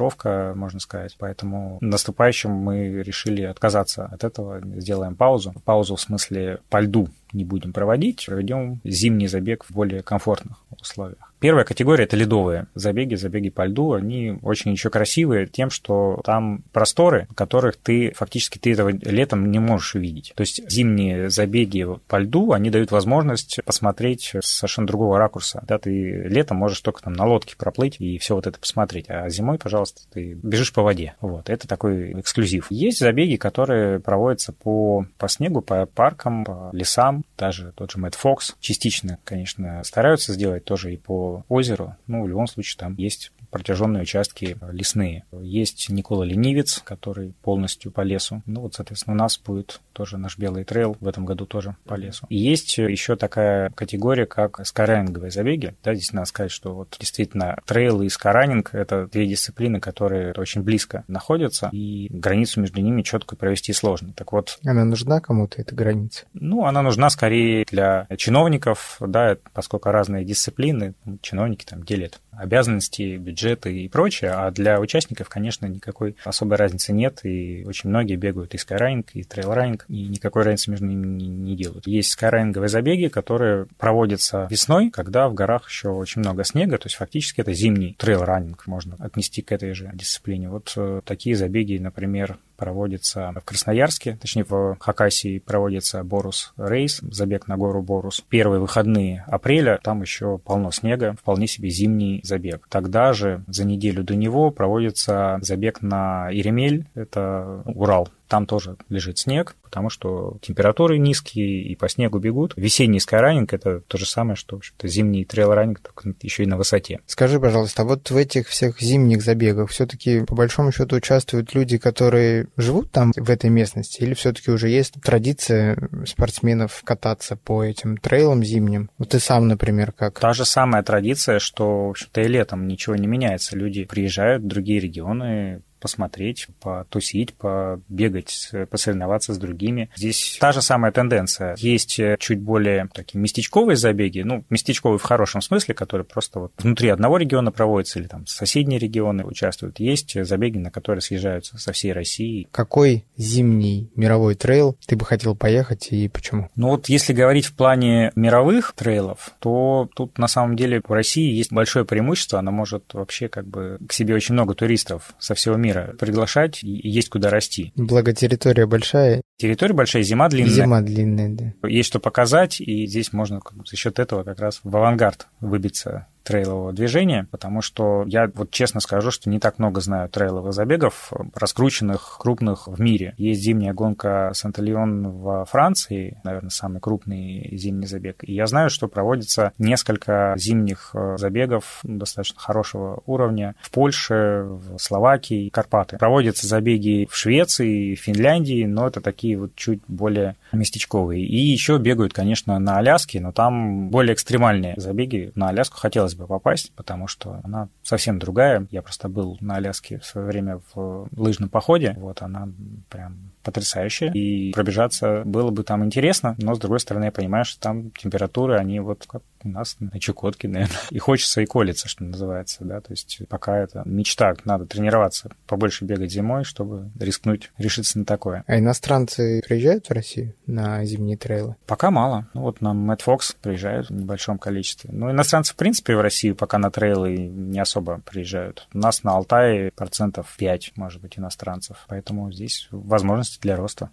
можно 0.55 0.79
сказать. 0.79 1.15
Поэтому 1.19 1.77
наступающим 1.81 2.51
мы 2.51 3.03
решили 3.03 3.43
отказаться 3.43 4.05
от 4.05 4.23
этого, 4.23 4.62
сделаем 4.79 5.15
паузу. 5.15 5.53
Паузу 5.65 5.95
в 5.95 6.01
смысле 6.01 6.59
по 6.69 6.79
льду 6.81 7.09
не 7.33 7.45
будем 7.45 7.73
проводить, 7.73 8.25
проведем 8.25 8.79
зимний 8.83 9.27
забег 9.27 9.65
в 9.65 9.71
более 9.71 10.01
комфортных 10.01 10.57
условиях. 10.69 11.29
Первая 11.39 11.63
категория– 11.63 12.03
это 12.05 12.17
ледовые 12.17 12.67
забеги, 12.75 13.15
забеги 13.15 13.49
по 13.49 13.65
льду. 13.65 13.93
Они 13.93 14.37
очень 14.41 14.71
еще 14.71 14.89
красивые 14.89 15.47
тем, 15.47 15.69
что 15.69 16.21
там 16.25 16.63
просторы, 16.73 17.27
которых 17.33 17.77
ты 17.77 18.11
фактически 18.13 18.57
ты 18.57 18.73
этого 18.73 18.89
летом 18.89 19.49
не 19.49 19.59
можешь 19.59 19.95
увидеть. 19.95 20.33
То 20.35 20.41
есть 20.41 20.69
зимние 20.69 21.29
забеги 21.29 21.87
по 22.07 22.19
льду, 22.19 22.51
они 22.51 22.69
дают 22.69 22.91
возможность 22.91 23.59
посмотреть 23.63 24.35
с 24.41 24.47
совершенно 24.47 24.87
другого 24.87 25.17
ракурса. 25.17 25.63
Да, 25.65 25.77
ты 25.77 26.23
летом 26.27 26.57
можешь 26.57 26.81
только 26.81 27.01
там 27.03 27.13
на 27.13 27.25
лодке 27.25 27.55
проплыть 27.55 27.95
и 27.99 28.17
все 28.17 28.35
вот 28.35 28.45
это 28.45 28.59
посмотреть, 28.59 29.05
а 29.09 29.29
зимой, 29.29 29.57
пожалуйста, 29.57 30.01
ты 30.11 30.33
бежишь 30.33 30.73
по 30.73 30.83
воде. 30.83 31.15
Вот, 31.21 31.49
это 31.49 31.69
такой 31.69 32.19
эксклюзив. 32.19 32.67
Есть 32.69 32.99
забеги, 32.99 33.37
которые 33.37 33.99
проводятся 34.01 34.51
по, 34.51 35.05
по 35.17 35.29
снегу, 35.29 35.61
по 35.61 35.85
паркам, 35.85 36.43
по 36.43 36.69
лесам, 36.73 37.18
даже 37.38 37.71
тот 37.73 37.91
же 37.91 37.99
Mad 37.99 38.15
Fox. 38.15 38.55
Частично, 38.60 39.19
конечно, 39.23 39.84
стараются 39.84 40.34
сделать 40.34 40.65
тоже 40.65 40.93
и 40.93 40.97
по 40.97 41.43
озеру. 41.47 41.95
Ну, 42.08 42.23
в 42.23 42.27
любом 42.27 42.47
случае, 42.47 42.77
там 42.79 42.95
есть 42.95 43.32
протяженные 43.49 44.03
участки 44.03 44.57
лесные. 44.71 45.25
Есть 45.31 45.89
Никола 45.89 46.23
Ленивец, 46.25 46.81
который 46.83 47.33
полностью 47.41 47.91
по 47.91 48.01
лесу. 48.01 48.41
Ну 48.45 48.62
вот, 48.62 48.75
соответственно, 48.75 49.15
у 49.15 49.19
нас 49.19 49.38
будет 49.38 49.81
тоже 49.93 50.17
наш 50.17 50.38
белый 50.38 50.63
трейл 50.63 50.95
в 50.99 51.07
этом 51.07 51.25
году 51.25 51.45
тоже 51.45 51.75
по 51.85 51.95
лесу. 51.95 52.25
И 52.29 52.38
есть 52.38 52.77
еще 52.77 53.15
такая 53.15 53.69
категория, 53.71 54.25
как 54.25 54.65
скайранинговые 54.65 55.31
забеги. 55.31 55.75
Да, 55.83 55.93
здесь 55.93 56.13
надо 56.13 56.27
сказать, 56.27 56.51
что 56.51 56.73
вот 56.73 56.95
действительно 56.99 57.57
трейл 57.65 58.01
и 58.01 58.09
скайранинг— 58.09 58.69
это 58.73 59.07
две 59.07 59.27
дисциплины, 59.27 59.79
которые 59.79 60.33
очень 60.33 60.62
близко 60.62 61.03
находятся, 61.07 61.69
и 61.71 62.07
границу 62.12 62.62
между 62.62 62.81
ними 62.81 63.01
четко 63.01 63.35
провести 63.35 63.73
сложно. 63.73 64.13
Так 64.15 64.31
вот... 64.31 64.59
Она 64.63 64.85
нужна 64.85 65.19
кому-то, 65.19 65.59
эта 65.59 65.75
граница? 65.75 66.25
Ну, 66.33 66.65
она 66.65 66.81
нужна 66.81 67.09
скорее 67.09 67.65
для 67.69 68.07
чиновников, 68.17 68.97
да, 68.99 69.38
поскольку 69.53 69.89
разные 69.89 70.23
дисциплины, 70.23 70.93
чиновники 71.21 71.65
там 71.65 71.83
делят 71.83 72.19
обязанности, 72.31 73.17
бюджет 73.17 73.38
бюджеты 73.39 73.73
и 73.73 73.88
прочее, 73.88 74.32
а 74.32 74.52
для 74.52 74.80
участников, 74.80 75.30
конечно, 75.30 75.65
никакой 75.65 76.15
особой 76.23 76.58
разницы 76.58 76.93
нет, 76.93 77.21
и 77.23 77.63
очень 77.65 77.89
многие 77.89 78.15
бегают 78.15 78.54
и 78.54 78.58
скайраннинг, 78.58 79.08
и 79.13 79.23
трейлраннинг, 79.23 79.86
и 79.88 80.08
никакой 80.08 80.43
разницы 80.43 80.71
между 80.71 80.86
ними 80.86 81.08
не, 81.08 81.28
не 81.28 81.56
делают. 81.56 81.88
Есть 81.88 82.12
скайраннинговые 82.12 82.69
забеги, 82.69 83.08
которые 83.08 83.67
проводятся 83.78 84.47
весной, 84.49 84.89
когда 84.89 85.30
в 85.30 85.34
горах 85.34 85.69
еще 85.69 85.89
очень 85.89 86.21
много 86.21 86.43
снега, 86.43 86.78
то 86.78 86.88
есть 86.88 86.97
фактически 86.97 87.41
это 87.41 87.54
зимний 87.54 87.95
трейл-раннинг, 87.97 88.63
можно 88.65 88.95
отнести 88.99 89.41
к 89.41 89.52
этой 89.52 89.73
же 89.73 89.89
дисциплине. 89.93 90.49
Вот 90.49 90.73
э, 90.75 91.02
такие 91.06 91.36
забеги, 91.36 91.78
например, 91.78 92.38
проводится 92.60 93.32
в 93.36 93.45
Красноярске, 93.45 94.17
точнее 94.19 94.43
в 94.43 94.76
Хакасии 94.80 95.39
проводится 95.39 96.04
Борус 96.04 96.54
Race, 96.58 96.99
забег 97.02 97.48
на 97.48 97.58
гору 97.58 97.82
Борус. 97.82 98.24
Первые 98.28 98.60
выходные 98.60 99.24
апреля, 99.28 99.80
там 99.82 100.02
еще 100.02 100.38
полно 100.38 100.72
снега, 100.72 101.15
вполне 101.19 101.48
себе 101.48 101.69
зимний 101.69 102.19
забег. 102.24 102.67
Тогда 102.69 103.13
же 103.13 103.43
за 103.48 103.63
неделю 103.65 104.04
до 104.04 104.15
него 104.15 104.52
проводится 104.52 105.39
забег 105.41 105.82
на 105.82 106.30
Иремель, 106.32 106.86
это 106.95 107.63
Урал, 107.65 108.10
там 108.29 108.45
тоже 108.45 108.77
лежит 108.87 109.17
снег, 109.17 109.55
потому 109.63 109.89
что 109.89 110.37
температуры 110.41 110.97
низкие 110.97 111.63
и 111.63 111.75
по 111.75 111.89
снегу 111.89 112.19
бегут. 112.19 112.53
Весенний 112.55 112.99
скайранинг— 112.99 113.53
это 113.53 113.81
то 113.81 113.97
же 113.97 114.05
самое, 114.05 114.35
что, 114.35 114.55
в 114.55 114.59
общем-то, 114.59 114.87
зимний 114.87 115.25
трейл-раннинг, 115.25 115.79
только 115.81 116.13
еще 116.21 116.43
и 116.43 116.45
на 116.45 116.55
высоте. 116.57 116.99
Скажи, 117.07 117.39
пожалуйста, 117.39 117.81
а 117.81 117.85
вот 117.85 118.09
в 118.09 118.15
этих 118.15 118.47
всех 118.47 118.79
зимних 118.79 119.23
забегах 119.23 119.69
все 119.69 119.85
таки 119.85 120.21
по 120.25 120.35
большому 120.35 120.71
счету 120.71 120.95
участвуют 120.95 121.53
люди, 121.55 121.77
которые 121.77 122.47
живут 122.55 122.91
там, 122.91 123.11
в 123.15 123.29
этой 123.29 123.49
местности, 123.49 124.01
или 124.01 124.13
все 124.13 124.31
таки 124.31 124.51
уже 124.51 124.69
есть 124.69 124.93
традиция 125.01 125.89
спортсменов 126.05 126.81
кататься 126.83 127.35
по 127.35 127.63
этим 127.63 127.97
трейлам 127.97 128.43
зимним? 128.43 128.91
Вот 128.99 129.09
ты 129.09 129.19
сам, 129.19 129.47
например, 129.47 129.91
как? 129.91 130.19
Та 130.19 130.33
же 130.33 130.45
самая 130.45 130.83
традиция, 130.83 131.39
что, 131.39 131.87
в 131.87 131.89
общем-то, 131.89 132.21
и 132.21 132.27
летом 132.27 132.67
ничего 132.67 132.95
не 132.95 133.07
меняется. 133.07 133.57
Люди 133.57 133.85
приезжают 133.85 134.43
в 134.43 134.47
другие 134.47 134.79
регионы, 134.79 135.63
посмотреть, 135.79 136.47
потусить, 136.61 137.33
побегать, 137.33 138.51
посоревноваться 138.69 139.33
с 139.33 139.37
другими. 139.37 139.89
Здесь 139.95 140.37
та 140.39 140.51
же 140.51 140.61
самая 140.61 140.91
тенденция. 140.91 141.55
Есть 141.57 141.99
чуть 142.19 142.39
более 142.39 142.89
такие 142.93 143.19
местечковые 143.19 143.75
забеги, 143.75 144.21
ну, 144.21 144.43
местечковые 144.49 144.99
в 144.99 145.03
хорошем 145.03 145.41
смысле, 145.41 145.73
которые 145.73 146.05
просто 146.05 146.39
вот 146.39 146.51
внутри 146.57 146.89
одного 146.89 147.17
региона 147.17 147.51
проводятся 147.51 147.99
или 147.99 148.07
там 148.07 148.27
соседние 148.27 148.79
регионы 148.79 149.23
участвуют. 149.23 149.79
Есть 149.79 150.15
забеги, 150.25 150.57
на 150.57 150.71
которые 150.71 151.01
съезжаются 151.01 151.57
со 151.57 151.71
всей 151.71 151.93
России. 151.93 152.47
Какой 152.51 153.05
зимний 153.17 153.91
мировой 153.95 154.35
трейл 154.35 154.77
ты 154.85 154.95
бы 154.95 155.05
хотел 155.05 155.35
поехать 155.35 155.89
и 155.91 156.07
почему? 156.07 156.49
Ну 156.55 156.69
вот 156.69 156.89
если 156.89 157.13
говорить 157.13 157.45
в 157.45 157.53
плане 157.53 158.11
мировых 158.15 158.73
трейлов, 158.75 159.31
то 159.39 159.89
тут 159.95 160.17
на 160.17 160.27
самом 160.27 160.55
деле 160.55 160.81
в 160.85 160.91
России 160.91 161.31
есть 161.31 161.51
большое 161.51 161.85
преимущество, 161.85 162.39
она 162.39 162.51
может 162.51 162.93
вообще 162.93 163.27
как 163.29 163.47
бы 163.47 163.77
к 163.87 163.93
себе 163.93 164.15
очень 164.15 164.33
много 164.33 164.55
туристов 164.55 165.13
со 165.19 165.35
всего 165.35 165.55
мира 165.55 165.68
мира 165.69 165.95
приглашать, 165.97 166.60
есть 166.63 167.10
куда 167.10 167.29
расти. 167.29 167.71
Благо 167.75 168.13
территория 168.13 168.65
большая. 168.65 169.21
Территория 169.39 169.73
большая, 169.73 170.04
зима 170.04 170.28
длинная. 170.28 170.52
Зима 170.52 170.82
длинная, 170.82 171.30
да. 171.30 171.67
Есть 171.69 171.88
что 171.88 172.02
показать, 172.02 172.60
и 172.60 172.86
здесь 172.86 173.13
можно 173.13 173.39
за 173.65 173.78
счет 173.78 173.97
этого 173.97 174.23
как 174.23 174.38
раз 174.39 174.60
в 174.65 174.75
авангард 174.75 175.28
выбиться 175.39 176.08
трейлового 176.30 176.73
движения, 176.73 177.28
потому 177.32 177.63
что 177.63 178.04
я 178.06 178.30
вот 178.36 178.52
честно 178.52 178.82
скажу, 178.82 179.10
что 179.10 179.32
не 179.32 179.39
так 179.39 179.58
много 179.58 179.82
знаю 179.82 180.10
трейловых 180.10 180.54
забегов, 180.54 181.12
раскрученных, 181.34 182.17
крупных 182.19 182.67
в 182.67 182.80
мире. 182.80 183.15
Есть 183.17 183.41
зимняя 183.41 183.73
гонка 183.73 184.30
Сантальон 184.36 185.10
во 185.10 185.45
Франции, 185.45 186.19
наверное, 186.23 186.52
самый 186.52 186.82
крупный 186.82 187.49
зимний 187.58 187.88
забег. 187.88 188.17
И 188.21 188.34
я 188.34 188.45
знаю, 188.45 188.69
что 188.69 188.88
проводится 188.88 189.54
несколько 189.58 190.36
зимних 190.38 190.91
э, 190.93 191.17
забегов 191.17 191.80
достаточно 191.82 192.39
хорошего 192.39 193.02
уровня 193.08 193.56
в 193.60 193.71
Польше, 193.71 194.43
в 194.43 194.78
Словакии, 194.78 195.49
Карпаты. 195.49 195.97
Проводятся 195.97 196.45
забеги 196.45 197.08
в 197.10 197.15
Швеции, 197.15 197.95
в 197.95 197.99
Финляндии, 197.99 198.65
но 198.65 198.86
это 198.86 199.02
такие 199.02 199.28
вот 199.35 199.55
чуть 199.55 199.81
более 199.87 200.35
местечковые. 200.51 201.25
И 201.25 201.37
еще 201.37 201.77
бегают, 201.77 202.13
конечно, 202.13 202.57
на 202.59 202.77
Аляске, 202.77 203.19
но 203.19 203.31
там 203.31 203.89
более 203.89 204.13
экстремальные 204.13 204.75
забеги. 204.77 205.31
На 205.35 205.49
Аляску 205.49 205.77
хотелось 205.77 206.15
бы 206.15 206.27
попасть, 206.27 206.71
потому 206.75 207.07
что 207.07 207.39
она 207.43 207.69
совсем 207.83 208.19
другая. 208.19 208.67
Я 208.71 208.81
просто 208.81 209.09
был 209.09 209.37
на 209.41 209.55
Аляске 209.55 209.99
в 209.99 210.05
свое 210.05 210.27
время 210.27 210.61
в 210.73 211.07
лыжном 211.15 211.49
походе. 211.49 211.95
Вот 211.97 212.21
она 212.21 212.49
прям 212.89 213.31
потрясающая, 213.43 214.11
и 214.11 214.51
пробежаться 214.51 215.23
было 215.25 215.49
бы 215.49 215.63
там 215.63 215.83
интересно, 215.85 216.35
но, 216.37 216.55
с 216.55 216.59
другой 216.59 216.79
стороны, 216.79 217.05
я 217.05 217.11
понимаю, 217.11 217.45
что 217.45 217.59
там 217.59 217.91
температуры, 217.91 218.57
они 218.57 218.79
вот 218.79 219.05
как 219.07 219.23
нас 219.47 219.78
на 219.80 219.99
Чукотке, 219.99 220.47
наверное. 220.47 220.78
И 220.89 220.99
хочется 220.99 221.41
и 221.41 221.45
колется, 221.45 221.88
что 221.88 222.04
называется, 222.04 222.58
да, 222.62 222.82
то 222.82 222.91
есть 222.91 223.21
пока 223.28 223.58
это 223.58 223.84
мечта, 223.86 224.36
надо 224.45 224.65
тренироваться, 224.65 225.32
побольше 225.47 225.86
бегать 225.86 226.12
зимой, 226.12 226.43
чтобы 226.43 226.89
рискнуть, 226.99 227.52
решиться 227.58 227.99
на 227.99 228.06
такое. 228.06 228.43
А 228.47 228.58
иностранцы 228.58 229.41
приезжают 229.47 229.88
в 229.88 229.91
Россию 229.91 230.34
на 230.45 230.84
зимние 230.86 231.17
трейлы? 231.17 231.56
Пока 231.65 231.91
мало. 231.91 232.28
Ну, 232.34 232.41
вот 232.41 232.62
нам 232.62 232.78
Мэтт 232.78 233.04
Фокс 233.04 233.36
приезжают 233.41 233.89
в 233.89 233.93
небольшом 233.93 234.38
количестве. 234.38 234.89
Ну, 234.91 235.12
иностранцы, 235.12 235.54
в 235.54 235.56
принципе, 235.56 235.95
в 235.95 236.02
Россию 236.02 236.36
пока 236.36 236.58
на 236.58 236.71
трейлы 236.71 237.17
не 237.17 237.60
особо 237.60 237.99
приезжают. 237.99 238.67
У 238.73 238.78
нас 238.78 239.04
на 239.04 239.12
Алтае 239.12 239.71
процентов 239.71 240.36
5, 240.38 240.73
может 240.75 241.02
быть, 241.02 241.17
иностранцев. 241.17 241.86
Поэтому 241.88 242.32
здесь 242.32 242.67
возможности 242.71 243.39
для 243.41 243.56
роста. 243.56 243.89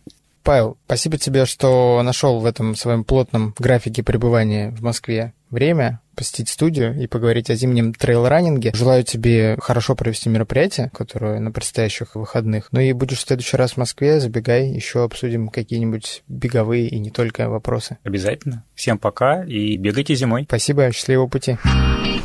Павел, 0.46 0.78
спасибо 0.86 1.18
тебе, 1.18 1.44
что 1.44 2.00
нашел 2.04 2.38
в 2.38 2.46
этом 2.46 2.76
своем 2.76 3.02
плотном 3.02 3.52
графике 3.58 4.04
пребывания 4.04 4.70
в 4.70 4.80
Москве 4.80 5.34
время 5.50 6.00
посетить 6.14 6.48
студию 6.48 6.96
и 7.02 7.08
поговорить 7.08 7.50
о 7.50 7.56
зимнем 7.56 7.92
трейл-раннинге. 7.92 8.72
Желаю 8.72 9.02
тебе 9.02 9.56
хорошо 9.60 9.96
провести 9.96 10.28
мероприятие, 10.28 10.92
которое 10.94 11.40
на 11.40 11.50
предстоящих 11.50 12.14
выходных. 12.14 12.68
Ну 12.70 12.78
и 12.78 12.92
будешь 12.92 13.18
в 13.18 13.26
следующий 13.26 13.56
раз 13.56 13.72
в 13.72 13.78
Москве, 13.78 14.20
забегай, 14.20 14.68
еще 14.68 15.02
обсудим 15.02 15.48
какие-нибудь 15.48 16.22
беговые 16.28 16.86
и 16.86 16.98
не 17.00 17.10
только 17.10 17.48
вопросы. 17.48 17.98
Обязательно. 18.04 18.62
Всем 18.76 18.98
пока 18.98 19.42
и 19.42 19.76
бегайте 19.76 20.14
зимой. 20.14 20.44
Спасибо, 20.44 20.92
счастливого 20.92 21.26
пути. 21.26 21.58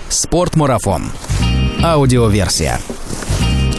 Спортмарафон. 0.10 1.12
Аудиоверсия. 1.84 2.78